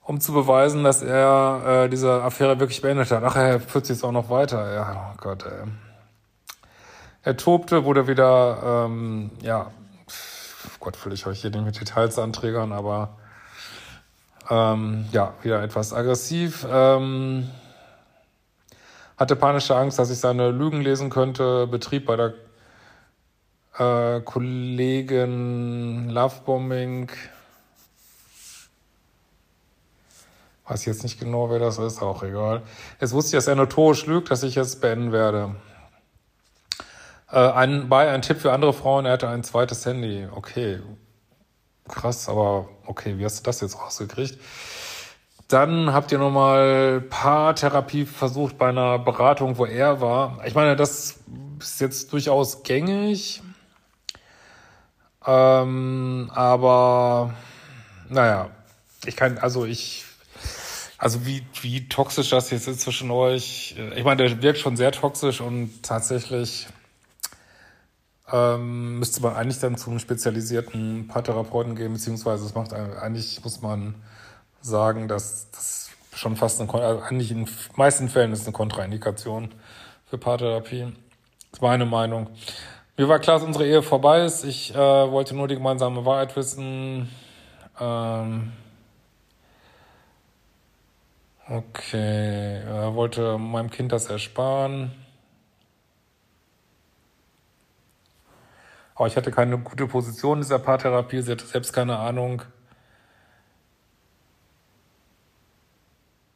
Um 0.01 0.21
zu 0.21 0.33
beweisen, 0.33 0.83
dass 0.83 1.03
er 1.03 1.85
äh, 1.85 1.89
diese 1.89 2.23
Affäre 2.23 2.59
wirklich 2.59 2.81
beendet 2.81 3.11
hat. 3.11 3.23
Ach, 3.23 3.37
er 3.37 3.61
führt 3.61 3.87
sich 3.87 3.97
jetzt 3.97 4.05
auch 4.05 4.11
noch 4.11 4.31
weiter. 4.31 4.75
Ja, 4.75 5.13
oh 5.13 5.17
Gott, 5.21 5.45
ey. 5.45 5.69
Er 7.23 7.37
tobte, 7.37 7.85
wurde 7.85 8.09
wieder, 8.09 8.87
ähm, 8.87 9.31
ja, 9.43 9.71
Gott, 10.81 11.05
will 11.05 11.13
ich 11.13 11.27
euch 11.27 11.41
hier 11.41 11.51
nicht 11.51 11.65
mit 11.65 11.81
Details 11.81 12.19
anträgern, 12.19 12.73
aber 12.73 13.17
ähm, 14.51 15.07
ja, 15.13 15.35
wieder 15.43 15.63
etwas 15.63 15.93
aggressiv. 15.93 16.67
Ähm, 16.71 17.49
hatte 19.17 19.37
panische 19.37 19.77
Angst, 19.77 19.99
dass 19.99 20.11
ich 20.11 20.19
seine 20.19 20.51
Lügen 20.51 20.81
lesen 20.81 21.11
könnte, 21.11 21.67
betrieb 21.67 22.07
bei 22.07 22.17
der 22.17 22.35
äh, 23.79 24.21
Kollegin 24.21 26.11
Lovebombing. 26.11 27.11
Weiß 30.67 30.85
jetzt 30.85 31.03
nicht 31.03 31.19
genau, 31.21 31.51
wer 31.51 31.59
das 31.59 31.79
ist, 31.79 32.03
auch 32.03 32.23
egal. 32.23 32.63
Jetzt 33.01 33.13
wusste 33.13 33.29
ich, 33.37 33.39
dass 33.39 33.47
er 33.47 33.57
notorisch 33.57 34.07
lügt, 34.07 34.31
dass 34.31 34.43
ich 34.43 34.57
es 34.57 34.81
beenden 34.81 35.13
werde. 35.13 35.55
Äh, 37.33 37.39
ein, 37.39 37.89
bei 37.89 38.11
ein 38.11 38.23
Tipp 38.23 38.39
für 38.39 38.53
andere 38.53 38.75
Frauen, 38.75 39.07
er 39.07 39.13
hatte 39.13 39.29
ein 39.29 39.43
zweites 39.43 39.85
Handy. 39.87 40.29
Okay, 40.31 40.81
krass, 41.89 42.29
aber 42.29 42.69
okay, 42.87 43.19
wie 43.19 43.25
hast 43.25 43.41
du 43.41 43.45
das 43.45 43.61
jetzt 43.63 43.79
rausgekriegt? 43.79 44.39
Dann 45.49 45.93
habt 45.93 46.13
ihr 46.13 46.19
nochmal 46.19 47.01
Paartherapie 47.01 48.05
versucht 48.07 48.59
bei 48.59 48.69
einer 48.69 48.99
Beratung, 48.99 49.59
wo 49.59 49.67
er 49.67 50.01
war. 50.01 50.41
Ich 50.47 50.55
meine, 50.55 50.77
das 50.77 51.21
ist 51.61 51.81
jetzt 51.81 52.13
durchaus 52.13 52.63
gängig. 52.63 53.43
Ähm, 55.27 56.31
aber 56.35 57.35
naja, 58.09 58.51
ich 59.07 59.17
kann, 59.17 59.39
also 59.39 59.65
ich, 59.65 60.05
also 60.99 61.25
wie, 61.27 61.47
wie 61.61 61.89
toxisch 61.89 62.31
das 62.31 62.51
jetzt 62.51 62.69
ist 62.69 62.81
zwischen 62.81 63.11
euch. 63.11 63.77
Ich 63.97 64.05
meine, 64.05 64.27
der 64.27 64.43
wirkt 64.43 64.59
schon 64.59 64.77
sehr 64.77 64.93
toxisch 64.93 65.41
und 65.41 65.83
tatsächlich 65.83 66.67
ähm, 68.33 68.99
müsste 68.99 69.21
man 69.23 69.35
eigentlich 69.35 69.61
dann 69.61 69.77
zum 69.77 69.99
spezialisierten 69.99 71.07
Paartherapeuten 71.07 71.77
gehen, 71.77 71.93
beziehungsweise 71.93 72.47
es 72.47 72.55
macht 72.55 72.73
eigentlich, 72.73 73.43
muss 73.45 73.61
man 73.61 73.95
sagen, 74.63 75.07
dass 75.07 75.51
das 75.51 75.91
schon 76.15 76.37
fast 76.37 76.61
eine, 76.61 76.73
also 76.73 77.03
eigentlich 77.03 77.31
in 77.31 77.45
den 77.45 77.55
meisten 77.77 78.09
Fällen 78.09 78.33
ist 78.33 78.45
eine 78.45 78.53
Kontraindikation 78.53 79.51
für 80.09 80.19
Paartherapie. 80.19 80.85
Das 81.51 81.59
ist 81.59 81.63
meine 81.63 81.85
Meinung. 81.85 82.29
Mir 82.97 83.09
war 83.09 83.19
klar, 83.19 83.37
dass 83.37 83.47
unsere 83.47 83.67
Ehe 83.67 83.83
vorbei 83.83 84.25
ist. 84.25 84.45
Ich 84.45 84.75
äh, 84.75 84.79
wollte 84.79 85.35
nur 85.35 85.49
die 85.49 85.57
gemeinsame 85.57 86.05
Wahrheit 86.05 86.37
wissen. 86.37 87.09
Ähm 87.81 88.53
okay, 91.49 92.61
er 92.63 92.95
wollte 92.95 93.39
meinem 93.39 93.71
Kind 93.71 93.93
das 93.93 94.07
ersparen. 94.07 94.93
Aber 98.95 99.07
ich 99.07 99.17
hatte 99.17 99.31
keine 99.31 99.59
gute 99.59 99.87
Position 99.87 100.39
in 100.39 100.43
dieser 100.43 100.59
Paartherapie. 100.59 101.23
Sie 101.23 101.33
hatte 101.33 101.47
selbst 101.47 101.73
keine 101.73 101.99
Ahnung. 101.99 102.43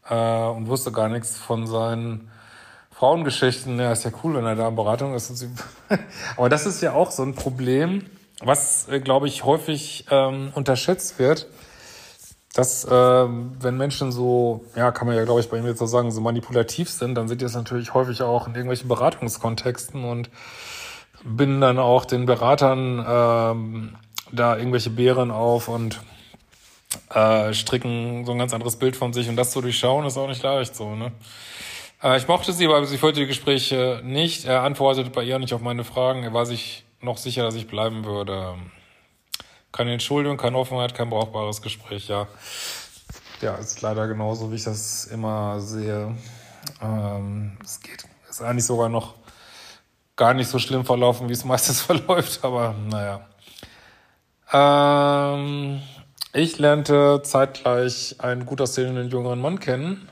Äh, 0.08 0.14
und 0.14 0.68
wusste 0.68 0.92
gar 0.92 1.08
nichts 1.08 1.36
von 1.36 1.66
seinen 1.66 2.30
Frauengeschichten. 2.92 3.78
Ja, 3.78 3.92
ist 3.92 4.04
ja 4.04 4.10
cool, 4.24 4.34
wenn 4.34 4.46
er 4.46 4.56
da 4.56 4.68
in 4.68 4.76
Beratung 4.76 5.14
ist. 5.14 5.46
Aber 6.36 6.48
das 6.48 6.66
ist 6.66 6.80
ja 6.80 6.92
auch 6.92 7.10
so 7.10 7.22
ein 7.22 7.34
Problem, 7.34 8.06
was, 8.40 8.88
äh, 8.88 9.00
glaube 9.00 9.28
ich, 9.28 9.44
häufig 9.44 10.06
ähm, 10.10 10.52
unterschätzt 10.54 11.18
wird. 11.18 11.46
Dass, 12.54 12.86
äh, 12.86 12.90
wenn 12.90 13.76
Menschen 13.76 14.12
so, 14.12 14.64
ja, 14.76 14.90
kann 14.92 15.06
man 15.06 15.14
ja, 15.16 15.24
glaube 15.24 15.40
ich, 15.40 15.50
bei 15.50 15.58
ihm 15.58 15.66
jetzt 15.66 15.78
so 15.78 15.84
sagen, 15.84 16.10
so 16.10 16.22
manipulativ 16.22 16.88
sind, 16.88 17.14
dann 17.14 17.28
sind 17.28 17.42
die 17.42 17.44
das 17.44 17.54
natürlich 17.54 17.92
häufig 17.92 18.22
auch 18.22 18.46
in 18.46 18.54
irgendwelchen 18.54 18.88
Beratungskontexten 18.88 20.04
und 20.04 20.30
bin 21.24 21.60
dann 21.60 21.78
auch 21.78 22.04
den 22.04 22.26
Beratern 22.26 23.04
ähm, 23.06 23.96
da 24.32 24.56
irgendwelche 24.56 24.90
Beeren 24.90 25.30
auf 25.30 25.68
und 25.68 26.00
äh, 27.10 27.52
stricken 27.52 28.24
so 28.24 28.32
ein 28.32 28.38
ganz 28.38 28.52
anderes 28.52 28.76
Bild 28.76 28.96
von 28.96 29.12
sich 29.12 29.28
und 29.28 29.36
das 29.36 29.50
zu 29.50 29.60
durchschauen 29.60 30.06
ist 30.06 30.16
auch 30.16 30.28
nicht 30.28 30.42
leicht 30.42 30.74
so, 30.74 30.94
ne? 30.94 31.12
Äh, 32.02 32.18
ich 32.18 32.28
mochte 32.28 32.52
sie, 32.52 32.66
aber 32.66 32.84
sie 32.86 33.00
wollte 33.02 33.20
die 33.20 33.26
Gespräche 33.26 34.00
nicht. 34.04 34.44
Er 34.44 34.62
antwortete 34.62 35.10
bei 35.10 35.22
ihr 35.22 35.38
nicht 35.38 35.54
auf 35.54 35.60
meine 35.60 35.84
Fragen. 35.84 36.22
Er 36.22 36.32
war 36.32 36.46
sich 36.46 36.84
noch 37.00 37.18
sicher, 37.18 37.42
dass 37.42 37.54
ich 37.54 37.66
bleiben 37.66 38.04
würde. 38.04 38.54
Keine 39.72 39.92
Entschuldigung, 39.92 40.36
keine 40.36 40.56
Offenheit, 40.56 40.94
kein 40.94 41.10
brauchbares 41.10 41.62
Gespräch, 41.62 42.08
ja. 42.08 42.28
Ja, 43.42 43.56
ist 43.56 43.82
leider 43.82 44.08
genauso, 44.08 44.50
wie 44.50 44.56
ich 44.56 44.64
das 44.64 45.04
immer 45.06 45.60
sehe. 45.60 46.16
Ähm, 46.80 47.58
es 47.62 47.80
geht, 47.80 48.04
ist 48.28 48.42
eigentlich 48.42 48.64
sogar 48.64 48.88
noch 48.88 49.14
gar 50.16 50.34
nicht 50.34 50.48
so 50.48 50.58
schlimm 50.58 50.84
verlaufen, 50.84 51.28
wie 51.28 51.34
es 51.34 51.44
meistens 51.44 51.80
verläuft, 51.82 52.40
aber 52.42 52.74
naja. 52.88 53.26
Ähm, 54.52 55.82
ich 56.32 56.58
lernte 56.58 57.20
zeitgleich 57.22 58.16
einen 58.18 58.46
gut 58.46 58.60
aussehenden 58.60 59.10
jüngeren 59.10 59.40
Mann 59.40 59.60
kennen, 59.60 60.08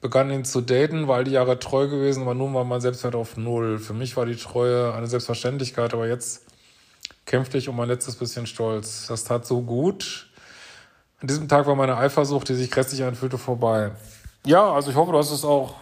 begann 0.00 0.30
ihn 0.30 0.44
zu 0.44 0.60
daten, 0.60 1.08
war 1.08 1.16
all 1.16 1.24
die 1.24 1.32
Jahre 1.32 1.58
treu 1.58 1.88
gewesen, 1.88 2.22
aber 2.22 2.34
nun 2.34 2.54
war 2.54 2.64
mein 2.64 2.80
Selbstwert 2.80 3.14
auf 3.14 3.36
Null. 3.36 3.78
Für 3.78 3.94
mich 3.94 4.16
war 4.16 4.26
die 4.26 4.36
Treue 4.36 4.92
eine 4.94 5.06
Selbstverständlichkeit, 5.06 5.94
aber 5.94 6.08
jetzt 6.08 6.46
kämpfte 7.26 7.58
ich 7.58 7.68
um 7.68 7.76
mein 7.76 7.88
letztes 7.88 8.16
bisschen 8.16 8.46
Stolz. 8.46 9.06
Das 9.06 9.24
tat 9.24 9.46
so 9.46 9.62
gut. 9.62 10.28
An 11.20 11.28
diesem 11.28 11.48
Tag 11.48 11.66
war 11.66 11.76
meine 11.76 11.96
Eifersucht, 11.96 12.48
die 12.48 12.54
sich 12.54 12.70
grässlich 12.70 13.04
anfühlte, 13.04 13.38
vorbei. 13.38 13.92
Ja, 14.44 14.72
also 14.72 14.90
ich 14.90 14.96
hoffe, 14.96 15.12
du 15.12 15.18
hast 15.18 15.30
es 15.30 15.44
auch 15.44 15.76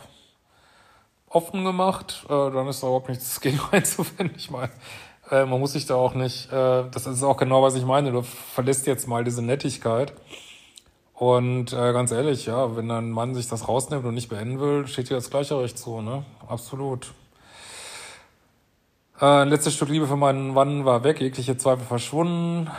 offen 1.30 1.64
gemacht, 1.64 2.26
äh, 2.28 2.28
dann 2.28 2.68
ist 2.68 2.82
da 2.82 2.88
überhaupt 2.88 3.08
nichts 3.08 3.40
gegen 3.40 3.60
einzuwenden. 3.70 4.36
Ich 4.36 4.50
meine, 4.50 4.70
äh, 5.30 5.46
man 5.46 5.60
muss 5.60 5.72
sich 5.72 5.86
da 5.86 5.94
auch 5.94 6.14
nicht, 6.14 6.52
äh, 6.52 6.84
das 6.90 7.06
ist 7.06 7.22
auch 7.22 7.38
genau, 7.38 7.62
was 7.62 7.76
ich 7.76 7.84
meine, 7.86 8.12
du 8.12 8.22
verlässt 8.22 8.86
jetzt 8.86 9.08
mal 9.08 9.24
diese 9.24 9.42
Nettigkeit. 9.42 10.12
Und 11.14 11.72
äh, 11.72 11.92
ganz 11.92 12.12
ehrlich, 12.12 12.46
ja, 12.46 12.76
wenn 12.76 12.90
ein 12.90 13.10
Mann 13.10 13.34
sich 13.34 13.46
das 13.46 13.68
rausnimmt 13.68 14.04
und 14.04 14.14
nicht 14.14 14.28
beenden 14.28 14.58
will, 14.58 14.86
steht 14.86 15.10
dir 15.10 15.14
das 15.14 15.30
gleiche 15.30 15.60
Recht 15.60 15.78
zu, 15.78 16.00
ne? 16.00 16.24
Absolut. 16.48 17.12
Äh, 19.20 19.44
letztes 19.44 19.74
Stück 19.74 19.90
Liebe 19.90 20.06
für 20.06 20.16
meinen 20.16 20.54
Mann 20.54 20.86
war 20.86 21.04
weg, 21.04 21.20
jegliche 21.20 21.58
Zweifel 21.58 21.84
verschwunden. 21.84 22.70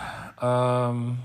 Ähm, 0.42 1.20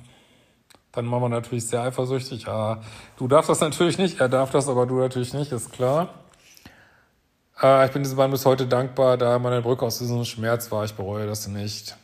dann 0.92 1.10
war 1.10 1.20
man 1.20 1.30
natürlich 1.30 1.66
sehr 1.66 1.82
eifersüchtig. 1.82 2.44
Ja, 2.44 2.82
du 3.16 3.28
darfst 3.28 3.48
das 3.48 3.60
natürlich 3.60 3.96
nicht, 3.96 4.20
er 4.20 4.28
darf 4.28 4.50
das, 4.50 4.68
aber 4.68 4.84
du 4.84 4.98
natürlich 4.98 5.32
nicht, 5.32 5.52
ist 5.52 5.72
klar. 5.72 6.10
Äh, 7.62 7.86
ich 7.86 7.92
bin 7.92 8.02
diesem 8.02 8.16
Mann 8.16 8.30
bis 8.30 8.44
heute 8.44 8.66
dankbar, 8.66 9.16
da 9.16 9.38
meine 9.38 9.62
Brücke 9.62 9.84
aus 9.86 9.98
diesem 9.98 10.24
Schmerz 10.24 10.70
war. 10.70 10.84
Ich 10.84 10.94
bereue 10.94 11.26
das 11.26 11.46
nicht. 11.46 11.96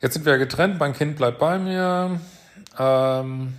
Jetzt 0.00 0.14
sind 0.14 0.24
wir 0.24 0.38
getrennt, 0.38 0.78
mein 0.78 0.92
Kind 0.92 1.16
bleibt 1.16 1.38
bei 1.38 1.58
mir. 1.58 2.20
Ähm 2.78 3.54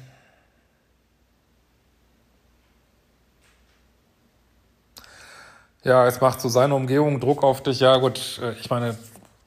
ja, 5.84 6.08
es 6.08 6.22
macht 6.22 6.40
so 6.42 6.50
seine 6.50 6.76
Umgebung 6.76 7.20
Druck 7.20 7.44
auf 7.44 7.62
dich. 7.62 7.82
Ja, 7.82 7.98
gut, 7.98 8.40
äh, 8.42 8.54
ich 8.54 8.70
meine, 8.70 8.98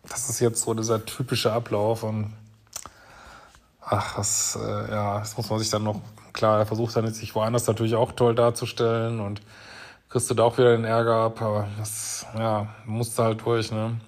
das 0.08 0.28
ist 0.28 0.40
jetzt 0.40 0.62
so 0.62 0.74
dieser 0.74 1.04
typische 1.04 1.52
Ablauf 1.52 2.02
und 2.02 2.32
ach, 3.80 4.16
das, 4.16 4.58
äh, 4.60 4.90
ja, 4.90 5.18
das 5.20 5.36
muss 5.36 5.48
man 5.48 5.58
sich 5.58 5.70
dann 5.70 5.84
noch, 5.84 6.00
klar, 6.32 6.58
er 6.58 6.66
versucht 6.66 6.94
dann 6.94 7.06
jetzt 7.06 7.18
sich 7.18 7.34
woanders 7.34 7.66
natürlich 7.66 7.94
auch 7.94 8.12
toll 8.12 8.34
darzustellen 8.34 9.20
und 9.20 9.40
kriegst 10.12 10.28
du 10.28 10.34
da 10.34 10.42
auch 10.44 10.58
wieder 10.58 10.76
den 10.76 10.84
Ärger 10.84 11.14
ab, 11.14 11.40
aber 11.40 11.66
das, 11.78 12.26
ja, 12.36 12.66
musst 12.84 13.18
du 13.18 13.22
halt 13.22 13.42
durch, 13.46 13.72
ne? 13.72 13.98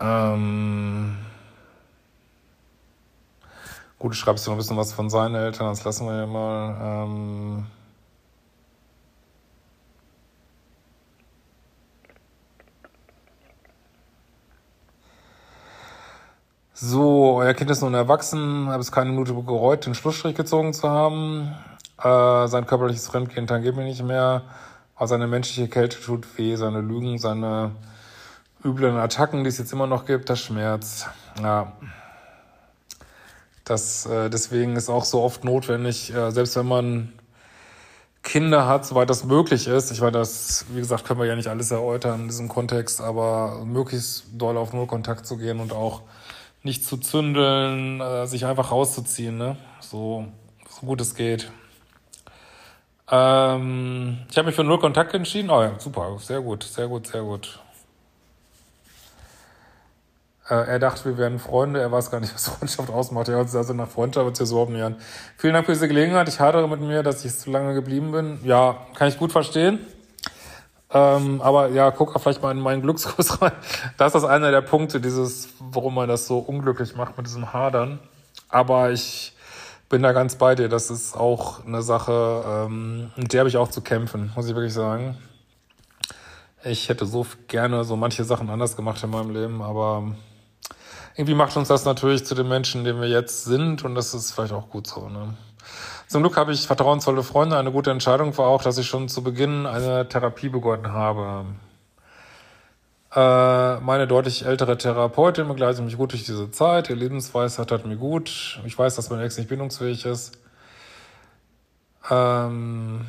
Ähm 0.00 1.16
Gut, 4.00 4.16
schreibst 4.16 4.44
du 4.44 4.50
noch 4.50 4.56
ein 4.56 4.58
bisschen 4.58 4.76
was 4.76 4.92
von 4.92 5.08
seinen 5.08 5.36
Eltern, 5.36 5.68
das 5.68 5.84
lassen 5.84 6.06
wir 6.08 6.16
ja 6.16 6.26
mal. 6.26 7.04
Ähm 7.06 7.66
So, 16.84 17.36
euer 17.36 17.54
Kind 17.54 17.70
ist 17.70 17.80
nun 17.82 17.94
erwachsen, 17.94 18.66
habe 18.66 18.80
es 18.80 18.90
keine 18.90 19.10
Minute 19.10 19.32
gereut, 19.34 19.86
den 19.86 19.94
Schlussstrich 19.94 20.34
gezogen 20.34 20.72
zu 20.74 20.90
haben. 20.90 21.54
Äh, 21.96 22.48
sein 22.48 22.66
körperliches 22.66 23.06
Fremdgehen 23.06 23.46
tangiert 23.46 23.76
mich 23.76 23.84
nicht 23.84 24.02
mehr. 24.02 24.42
Aber 24.96 25.06
seine 25.06 25.28
menschliche 25.28 25.68
Kälte 25.68 26.00
tut 26.00 26.26
weh, 26.36 26.56
seine 26.56 26.80
Lügen, 26.80 27.18
seine 27.18 27.70
üblen 28.64 28.96
Attacken, 28.96 29.44
die 29.44 29.48
es 29.48 29.58
jetzt 29.58 29.72
immer 29.72 29.86
noch 29.86 30.06
gibt, 30.06 30.28
das 30.28 30.40
Schmerz. 30.40 31.06
Ja. 31.40 31.70
Das, 33.62 34.06
äh, 34.06 34.28
deswegen 34.28 34.74
ist 34.74 34.88
auch 34.88 35.04
so 35.04 35.22
oft 35.22 35.44
notwendig, 35.44 36.12
äh, 36.12 36.32
selbst 36.32 36.56
wenn 36.56 36.66
man 36.66 37.12
Kinder 38.24 38.66
hat, 38.66 38.86
soweit 38.86 39.08
das 39.08 39.22
möglich 39.22 39.68
ist. 39.68 39.92
Ich 39.92 40.00
meine, 40.00 40.18
das, 40.18 40.64
wie 40.70 40.80
gesagt, 40.80 41.04
können 41.04 41.20
wir 41.20 41.26
ja 41.26 41.36
nicht 41.36 41.48
alles 41.48 41.70
erläutern 41.70 42.22
in 42.22 42.26
diesem 42.26 42.48
Kontext, 42.48 43.00
aber 43.00 43.64
möglichst 43.64 44.24
doll 44.32 44.56
auf 44.56 44.72
Nullkontakt 44.72 45.28
zu 45.28 45.36
gehen 45.36 45.60
und 45.60 45.72
auch 45.72 46.02
nicht 46.62 46.84
zu 46.84 46.96
zündeln, 46.96 48.00
äh, 48.00 48.26
sich 48.26 48.46
einfach 48.46 48.70
rauszuziehen, 48.70 49.36
ne? 49.36 49.56
So, 49.80 50.26
so 50.68 50.86
gut 50.86 51.00
es 51.00 51.14
geht. 51.14 51.50
Ähm, 53.10 54.18
ich 54.30 54.38
habe 54.38 54.46
mich 54.46 54.56
für 54.56 54.64
Null 54.64 54.78
Kontakt 54.78 55.12
entschieden. 55.14 55.50
Oh 55.50 55.62
ja, 55.62 55.78
super, 55.78 56.16
sehr 56.18 56.40
gut, 56.40 56.62
sehr 56.62 56.88
gut, 56.88 57.06
sehr 57.08 57.22
gut. 57.22 57.60
Äh, 60.48 60.54
er 60.54 60.78
dachte, 60.78 61.04
wir 61.04 61.18
wären 61.18 61.38
Freunde, 61.38 61.80
er 61.80 61.90
weiß 61.90 62.10
gar 62.10 62.20
nicht, 62.20 62.34
was 62.34 62.48
Freundschaft 62.48 62.90
ausmacht. 62.90 63.28
Er 63.28 63.36
hört 63.36 63.50
sich 63.50 63.58
also 63.58 63.74
nach 63.74 63.88
Freundschaft 63.88 64.36
hier 64.36 64.46
so 64.46 64.62
an. 64.62 64.96
Vielen 65.36 65.54
Dank 65.54 65.66
für 65.66 65.72
diese 65.72 65.88
Gelegenheit. 65.88 66.28
Ich 66.28 66.40
hadere 66.40 66.68
mit 66.68 66.80
mir, 66.80 67.02
dass 67.02 67.24
ich 67.24 67.36
zu 67.36 67.50
lange 67.50 67.74
geblieben 67.74 68.12
bin. 68.12 68.40
Ja, 68.44 68.86
kann 68.94 69.08
ich 69.08 69.18
gut 69.18 69.32
verstehen. 69.32 69.80
Ähm, 70.94 71.40
aber 71.40 71.68
ja, 71.68 71.90
guck 71.90 72.14
auch 72.14 72.20
vielleicht 72.20 72.42
mal 72.42 72.50
in 72.50 72.60
meinen 72.60 72.82
Glückskurs 72.82 73.40
rein. 73.42 73.52
Da 73.96 74.06
ist 74.06 74.14
das 74.14 74.24
einer 74.24 74.50
der 74.50 74.60
Punkte, 74.60 75.00
dieses, 75.00 75.48
warum 75.58 75.94
man 75.94 76.08
das 76.08 76.26
so 76.26 76.38
unglücklich 76.38 76.94
macht 76.96 77.16
mit 77.16 77.26
diesem 77.26 77.52
Hadern. 77.52 77.98
Aber 78.48 78.92
ich 78.92 79.34
bin 79.88 80.02
da 80.02 80.12
ganz 80.12 80.36
bei 80.36 80.54
dir. 80.54 80.68
Das 80.68 80.90
ist 80.90 81.16
auch 81.16 81.64
eine 81.66 81.82
Sache, 81.82 82.44
ähm, 82.46 83.10
mit 83.16 83.32
der 83.32 83.40
habe 83.40 83.48
ich 83.48 83.56
auch 83.56 83.68
zu 83.68 83.80
kämpfen, 83.80 84.32
muss 84.34 84.48
ich 84.48 84.54
wirklich 84.54 84.74
sagen. 84.74 85.16
Ich 86.64 86.88
hätte 86.88 87.06
so 87.06 87.26
gerne 87.48 87.84
so 87.84 87.96
manche 87.96 88.24
Sachen 88.24 88.48
anders 88.48 88.76
gemacht 88.76 89.02
in 89.02 89.10
meinem 89.10 89.30
Leben, 89.30 89.62
aber 89.62 90.14
irgendwie 91.16 91.34
macht 91.34 91.56
uns 91.56 91.68
das 91.68 91.84
natürlich 91.84 92.24
zu 92.24 92.34
den 92.34 92.48
Menschen, 92.48 92.84
die 92.84 92.94
wir 92.94 93.08
jetzt 93.08 93.44
sind 93.44 93.84
und 93.84 93.94
das 93.94 94.14
ist 94.14 94.32
vielleicht 94.32 94.52
auch 94.52 94.70
gut 94.70 94.86
so. 94.86 95.08
Ne? 95.08 95.34
Zum 96.12 96.20
Glück 96.20 96.36
habe 96.36 96.52
ich 96.52 96.66
vertrauensvolle 96.66 97.22
Freunde. 97.22 97.56
Eine 97.56 97.72
gute 97.72 97.90
Entscheidung 97.90 98.36
war 98.36 98.46
auch, 98.46 98.62
dass 98.62 98.76
ich 98.76 98.86
schon 98.86 99.08
zu 99.08 99.24
Beginn 99.24 99.64
eine 99.64 100.06
Therapie 100.06 100.50
begonnen 100.50 100.92
habe. 100.92 101.46
Äh, 103.14 103.80
meine 103.80 104.06
deutlich 104.06 104.44
ältere 104.44 104.76
Therapeutin 104.76 105.48
begleitet 105.48 105.82
mich 105.82 105.96
gut 105.96 106.12
durch 106.12 106.24
diese 106.24 106.50
Zeit. 106.50 106.90
Ihr 106.90 106.96
Lebensweisheit 106.96 107.72
hat 107.72 107.86
mir 107.86 107.96
gut. 107.96 108.60
Ich 108.66 108.78
weiß, 108.78 108.94
dass 108.94 109.08
mein 109.08 109.20
Ex 109.20 109.38
nicht 109.38 109.48
bindungsfähig 109.48 110.04
ist. 110.04 110.36
Ähm, 112.10 113.06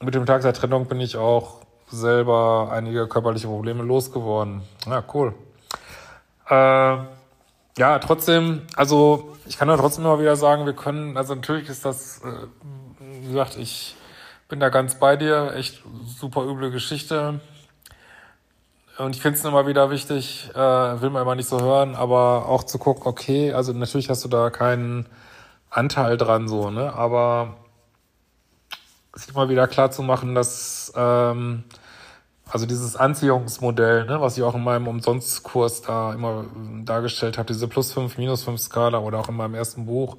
mit 0.00 0.16
dem 0.16 0.26
Tag 0.26 0.42
der 0.42 0.54
Trennung 0.54 0.86
bin 0.88 0.98
ich 0.98 1.16
auch 1.16 1.60
selber 1.86 2.70
einige 2.72 3.06
körperliche 3.06 3.46
Probleme 3.46 3.84
losgeworden. 3.84 4.62
Ja, 4.86 5.04
cool. 5.14 5.34
Äh, 6.48 6.96
ja, 7.78 7.98
trotzdem, 7.98 8.62
also 8.76 9.36
ich 9.46 9.58
kann 9.58 9.68
da 9.68 9.76
trotzdem 9.76 10.04
immer 10.04 10.20
wieder 10.20 10.36
sagen, 10.36 10.66
wir 10.66 10.74
können, 10.74 11.16
also 11.16 11.34
natürlich 11.34 11.68
ist 11.68 11.84
das, 11.84 12.22
äh, 12.22 12.46
wie 13.00 13.28
gesagt, 13.28 13.56
ich 13.56 13.96
bin 14.48 14.60
da 14.60 14.68
ganz 14.68 14.96
bei 14.96 15.16
dir, 15.16 15.54
echt 15.56 15.82
super 16.18 16.44
üble 16.44 16.70
Geschichte. 16.70 17.40
Und 18.98 19.16
ich 19.16 19.22
finde 19.22 19.38
es 19.38 19.44
immer 19.44 19.66
wieder 19.66 19.90
wichtig, 19.90 20.50
äh, 20.54 20.56
will 20.56 21.10
man 21.10 21.22
immer 21.22 21.34
nicht 21.34 21.48
so 21.48 21.60
hören, 21.60 21.96
aber 21.96 22.48
auch 22.48 22.62
zu 22.62 22.78
gucken, 22.78 23.06
okay, 23.06 23.52
also 23.52 23.72
natürlich 23.72 24.08
hast 24.08 24.24
du 24.24 24.28
da 24.28 24.50
keinen 24.50 25.06
Anteil 25.68 26.16
dran, 26.16 26.46
so, 26.46 26.70
ne? 26.70 26.92
Aber 26.94 27.56
sich 29.14 29.34
mal 29.34 29.48
wieder 29.48 29.66
klar 29.66 29.90
zu 29.90 30.02
machen, 30.02 30.34
dass 30.36 30.92
ähm, 30.96 31.64
also 32.54 32.66
dieses 32.66 32.94
Anziehungsmodell, 32.94 34.04
ne, 34.04 34.20
was 34.20 34.36
ich 34.36 34.44
auch 34.44 34.54
in 34.54 34.62
meinem 34.62 34.86
Umsonstkurs 34.86 35.82
da 35.82 36.14
immer 36.14 36.44
dargestellt 36.84 37.36
habe, 37.36 37.52
diese 37.52 37.66
plus 37.66 37.92
fünf, 37.92 38.16
minus 38.16 38.44
fünf 38.44 38.60
Skala 38.60 39.00
oder 39.00 39.18
auch 39.18 39.28
in 39.28 39.34
meinem 39.34 39.56
ersten 39.56 39.86
Buch. 39.86 40.18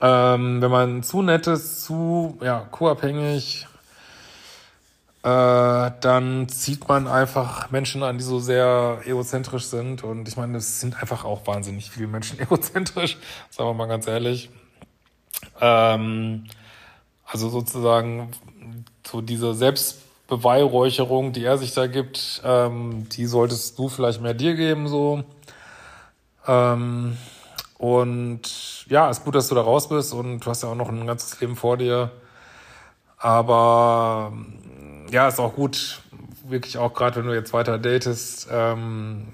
Ähm, 0.00 0.62
wenn 0.62 0.70
man 0.70 1.02
zu 1.02 1.22
nett 1.22 1.48
ist, 1.48 1.82
zu 1.82 2.38
ja, 2.40 2.60
co-abhängig, 2.70 3.66
äh, 5.24 5.90
dann 6.00 6.48
zieht 6.48 6.86
man 6.86 7.08
einfach 7.08 7.72
Menschen 7.72 8.04
an, 8.04 8.18
die 8.18 8.24
so 8.24 8.38
sehr 8.38 9.00
egozentrisch 9.04 9.64
sind. 9.64 10.04
Und 10.04 10.28
ich 10.28 10.36
meine, 10.36 10.58
es 10.58 10.78
sind 10.78 11.00
einfach 11.00 11.24
auch 11.24 11.48
wahnsinnig 11.48 11.90
viele 11.90 12.06
Menschen 12.06 12.38
egozentrisch, 12.38 13.18
sagen 13.50 13.70
wir 13.70 13.74
mal 13.74 13.88
ganz 13.88 14.06
ehrlich. 14.06 14.50
Ähm, 15.60 16.44
also 17.26 17.48
sozusagen 17.48 18.30
so 19.04 19.20
diese 19.20 19.56
Selbstbeweihräucherung, 20.28 21.32
die 21.32 21.44
er 21.44 21.56
sich 21.56 21.72
da 21.72 21.86
gibt, 21.86 22.42
ähm, 22.44 23.08
die 23.08 23.26
solltest 23.26 23.78
du 23.78 23.88
vielleicht 23.88 24.20
mehr 24.20 24.34
dir 24.34 24.54
geben, 24.54 24.86
so. 24.86 25.24
Ähm, 26.46 27.16
und 27.78 28.86
ja, 28.88 29.08
ist 29.08 29.24
gut, 29.24 29.34
dass 29.34 29.48
du 29.48 29.54
da 29.54 29.62
raus 29.62 29.88
bist 29.88 30.12
und 30.12 30.40
du 30.40 30.50
hast 30.50 30.62
ja 30.62 30.68
auch 30.68 30.74
noch 30.74 30.90
ein 30.90 31.06
ganzes 31.06 31.40
Leben 31.40 31.56
vor 31.56 31.78
dir. 31.78 32.10
Aber 33.16 34.32
ja, 35.10 35.28
ist 35.28 35.40
auch 35.40 35.54
gut, 35.54 36.02
wirklich 36.44 36.76
auch 36.76 36.92
gerade, 36.92 37.16
wenn 37.16 37.26
du 37.26 37.34
jetzt 37.34 37.52
weiter 37.54 37.78
datest, 37.78 38.48
ähm, 38.50 39.28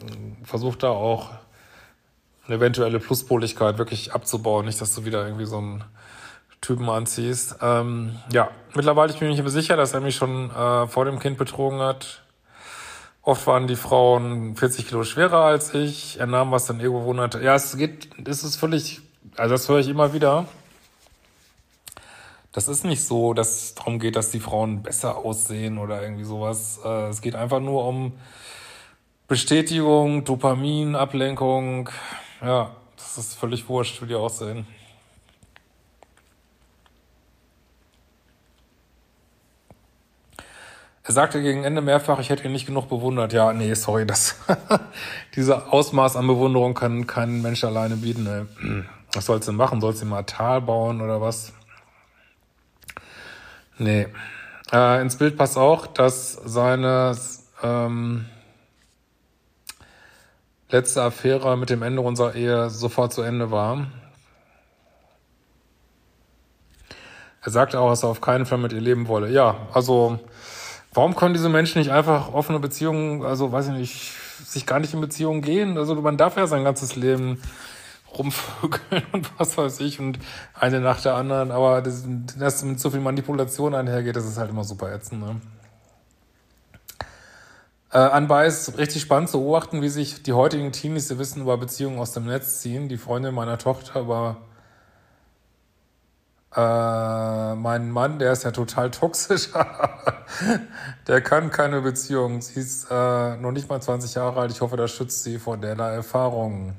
versuch 0.45 0.77
da 0.77 0.91
auch 0.91 1.31
eine 2.47 2.57
eventuelle 2.57 3.01
Pluspoligkeit 3.01 3.79
wirklich 3.79 4.13
abzubauen. 4.13 4.67
Nicht, 4.67 4.81
dass 4.81 4.95
du 4.95 5.05
wieder 5.05 5.25
irgendwie 5.25 5.47
so 5.47 5.59
einen 5.59 5.85
Typen 6.65 6.89
anziehst. 6.89 7.57
Ähm, 7.61 8.19
ja, 8.33 8.51
mittlerweile 8.75 9.13
ich 9.13 9.19
bin 9.19 9.31
ich 9.31 9.43
mir 9.43 9.51
sicher, 9.51 9.77
dass 9.77 9.93
er 9.93 10.01
mich 10.01 10.17
schon 10.17 10.51
äh, 10.51 10.87
vor 10.87 11.05
dem 11.05 11.19
Kind 11.19 11.37
betrogen 11.37 11.81
hat. 11.81 12.23
Oft 13.23 13.47
waren 13.47 13.67
die 13.67 13.77
Frauen 13.77 14.57
40 14.57 14.89
Kilo 14.89 15.05
schwerer 15.05 15.45
als 15.45 15.75
ich. 15.75 16.19
Er 16.21 16.27
nahm, 16.27 16.51
was 16.51 16.67
dann 16.67 16.81
Ego 16.81 17.05
wunderte. 17.05 17.43
Ja, 17.43 17.55
es 17.55 17.77
geht, 17.77 18.09
es 18.27 18.45
ist 18.45 18.57
völlig, 18.57 19.01
also 19.37 19.55
das 19.55 19.69
höre 19.69 19.79
ich 19.79 19.89
immer 19.89 20.13
wieder. 20.13 20.47
Das 22.53 22.69
ist 22.69 22.85
nicht 22.85 23.05
so, 23.05 23.35
dass 23.35 23.63
es 23.63 23.75
darum 23.75 23.99
geht, 23.99 24.17
dass 24.17 24.31
die 24.31 24.41
Frauen 24.41 24.83
besser 24.83 25.17
aussehen 25.19 25.79
oder 25.79 26.03
irgendwie 26.03 26.25
sowas. 26.25 26.81
Äh, 26.85 27.09
es 27.09 27.21
geht 27.21 27.35
einfach 27.35 27.61
nur 27.61 27.87
um 27.87 28.13
Bestätigung, 29.27 30.25
Dopamin, 30.25 30.95
Ablenkung. 30.95 31.91
Ja, 32.41 32.71
das 32.97 33.19
ist 33.19 33.35
völlig 33.35 33.69
wurscht, 33.69 34.01
wie 34.03 34.07
die 34.07 34.15
aussehen. 34.15 34.67
Er 41.07 41.13
sagte 41.13 41.43
gegen 41.43 41.65
Ende 41.65 41.83
mehrfach, 41.83 42.19
ich 42.19 42.31
hätte 42.31 42.45
ihn 42.45 42.53
nicht 42.53 42.65
genug 42.65 42.89
bewundert. 42.89 43.35
Ja, 43.35 43.53
nee, 43.53 43.75
sorry, 43.75 44.07
das, 44.07 44.37
diese 45.37 45.71
Ausmaß 45.71 46.17
an 46.17 46.27
Bewunderung 46.27 46.73
kann 46.73 47.07
kein 47.07 47.43
Mensch 47.43 47.63
alleine 47.63 47.97
bieten. 47.97 48.27
Ey. 48.27 48.85
Was 49.13 49.27
sollst 49.27 49.47
du 49.47 49.53
denn 49.53 49.59
machen? 49.59 49.83
Sollst 49.83 50.01
du 50.01 50.07
mal 50.07 50.23
Tal 50.23 50.63
bauen 50.63 51.03
oder 51.03 51.21
was? 51.21 51.53
Nee. 53.77 54.09
Äh, 54.73 55.03
ins 55.03 55.19
Bild 55.19 55.37
passt 55.37 55.59
auch, 55.59 55.87
dass 55.87 56.33
seine 56.33 57.15
ähm, 57.63 58.25
letzte 60.71 61.03
Affäre 61.03 61.59
mit 61.59 61.69
dem 61.69 61.83
Ende 61.83 62.01
unserer 62.01 62.35
Ehe 62.35 62.71
sofort 62.71 63.13
zu 63.13 63.21
Ende 63.21 63.51
war. 63.51 63.89
Er 67.43 67.51
sagte 67.51 67.79
auch, 67.79 67.91
dass 67.91 68.03
er 68.03 68.09
auf 68.09 68.23
keinen 68.23 68.47
Fall 68.47 68.57
mit 68.57 68.73
ihr 68.73 68.81
leben 68.81 69.07
wolle. 69.07 69.31
Ja, 69.31 69.69
also 69.75 70.19
Warum 70.95 71.17
können 71.17 71.35
diese 71.35 71.49
Menschen 71.49 71.81
nicht 71.81 71.91
einfach 71.91 72.33
offene 72.33 72.61
Beziehungen, 72.61 73.25
also 73.25 73.51
weiß 73.51 73.67
ich 73.67 73.73
nicht, 73.73 74.13
sich 74.45 74.65
gar 74.65 74.79
nicht 74.79 74.95
in 74.95 75.01
Beziehungen 75.01 75.43
gehen? 75.43 75.77
Also 75.77 75.97
man 75.97 76.17
darf 76.17 76.37
ja 76.37 76.47
sein 76.47 76.63
ganzes 76.63 76.95
Leben 76.95 77.43
rumvögeln 78.17 79.03
und 79.13 79.29
was 79.39 79.59
weiß 79.59 79.81
ich 79.81 79.99
und 79.99 80.21
eine 80.55 80.81
nach 80.81 81.01
der 81.01 81.17
anderen, 81.17 81.51
aber 81.51 81.83
das, 81.83 82.05
das 82.39 82.63
mit 82.63 82.79
so 82.79 82.91
viel 82.91 83.01
Manipulation 83.01 83.75
einhergeht, 83.75 84.15
das 84.15 84.25
ist 84.25 84.39
halt 84.39 84.51
immer 84.51 84.63
super 84.63 84.93
ätzend. 84.93 85.21
Ne? 85.21 85.41
Äh, 87.91 87.99
anbei 87.99 88.47
ist 88.47 88.79
richtig 88.79 89.03
spannend 89.03 89.31
zu 89.31 89.41
beobachten, 89.41 89.83
wie 89.83 89.89
sich 89.89 90.23
die 90.23 90.33
heutigen 90.33 90.71
Teenies 90.71 91.11
ihr 91.11 91.19
Wissen 91.19 91.43
über 91.43 91.57
Beziehungen 91.59 91.99
aus 91.99 92.13
dem 92.13 92.27
Netz 92.27 92.61
ziehen. 92.61 92.89
Die 92.89 92.99
Freundin 92.99 93.35
meiner 93.35 93.59
Tochter 93.59 94.01
über 94.01 94.37
äh, 96.57 97.55
mein 97.55 97.91
Mann, 97.91 98.19
der 98.19 98.33
ist 98.33 98.45
ja 98.45 98.51
total 98.51 98.91
toxisch. 98.91 99.51
der 101.09 101.21
kann 101.21 101.51
keine 101.51 101.81
Beziehung. 101.81 102.41
Sie 102.43 102.61
ist 102.61 102.91
äh, 102.91 103.37
noch 103.37 103.53
nicht 103.53 103.69
mal 103.69 103.81
20 103.81 104.15
Jahre 104.15 104.41
alt. 104.41 104.53
Ich 104.53 104.61
hoffe, 104.61 104.77
das 104.77 104.93
schützt 104.93 105.25
sie 105.25 105.39
vor 105.39 105.57
der 105.57 105.77
Erfahrung. 105.77 106.75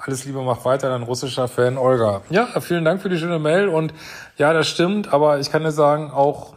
Alles 0.00 0.24
Liebe, 0.24 0.40
mach 0.42 0.64
weiter, 0.64 0.90
dein 0.90 1.02
russischer 1.02 1.48
Fan 1.48 1.76
Olga. 1.76 2.22
Ja, 2.30 2.60
vielen 2.60 2.84
Dank 2.84 3.02
für 3.02 3.08
die 3.08 3.18
schöne 3.18 3.40
Mail 3.40 3.68
und 3.68 3.92
ja, 4.36 4.52
das 4.52 4.68
stimmt, 4.68 5.12
aber 5.12 5.40
ich 5.40 5.50
kann 5.50 5.64
dir 5.64 5.72
sagen, 5.72 6.12
auch 6.12 6.54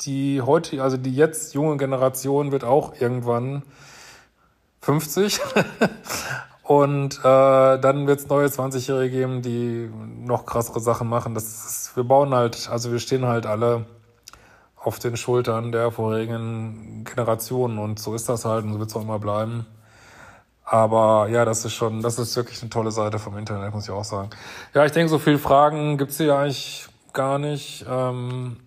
die 0.00 0.40
heute, 0.40 0.82
also 0.82 0.96
die 0.96 1.14
jetzt 1.14 1.52
junge 1.52 1.76
Generation 1.76 2.50
wird 2.50 2.64
auch 2.64 2.98
irgendwann 3.00 3.64
50 4.80 5.40
Und 6.68 7.20
äh, 7.20 7.78
dann 7.78 8.06
wird 8.06 8.20
es 8.20 8.28
neue 8.28 8.46
20-Jährige 8.46 9.16
geben, 9.16 9.40
die 9.40 9.90
noch 10.20 10.44
krassere 10.44 10.80
Sachen 10.80 11.08
machen. 11.08 11.34
Das 11.34 11.44
ist, 11.44 11.96
wir 11.96 12.04
bauen 12.04 12.34
halt, 12.34 12.68
also 12.68 12.92
wir 12.92 12.98
stehen 12.98 13.24
halt 13.24 13.46
alle 13.46 13.86
auf 14.76 14.98
den 14.98 15.16
Schultern 15.16 15.72
der 15.72 15.90
vorigen 15.90 17.04
Generationen 17.04 17.78
und 17.78 17.98
so 17.98 18.14
ist 18.14 18.28
das 18.28 18.44
halt 18.44 18.66
und 18.66 18.74
so 18.74 18.80
wird 18.80 18.90
es 18.90 18.96
auch 18.96 19.00
immer 19.00 19.18
bleiben. 19.18 19.64
Aber 20.62 21.28
ja, 21.30 21.46
das 21.46 21.64
ist 21.64 21.72
schon, 21.72 22.02
das 22.02 22.18
ist 22.18 22.36
wirklich 22.36 22.60
eine 22.60 22.68
tolle 22.68 22.90
Seite 22.90 23.18
vom 23.18 23.38
Internet, 23.38 23.72
muss 23.72 23.84
ich 23.84 23.90
auch 23.90 24.04
sagen. 24.04 24.28
Ja, 24.74 24.84
ich 24.84 24.92
denke, 24.92 25.08
so 25.08 25.18
viele 25.18 25.38
Fragen 25.38 25.96
gibt's 25.96 26.18
hier 26.18 26.36
eigentlich 26.36 26.86
gar 27.14 27.38
nicht. 27.38 27.86
Ähm, 27.88 28.58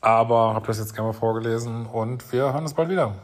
aber 0.00 0.54
habe 0.54 0.68
das 0.68 0.78
jetzt 0.78 0.94
gerne 0.94 1.08
mal 1.08 1.12
vorgelesen 1.12 1.86
und 1.86 2.30
wir 2.30 2.52
hören 2.52 2.62
uns 2.62 2.74
bald 2.74 2.88
wieder. 2.88 3.16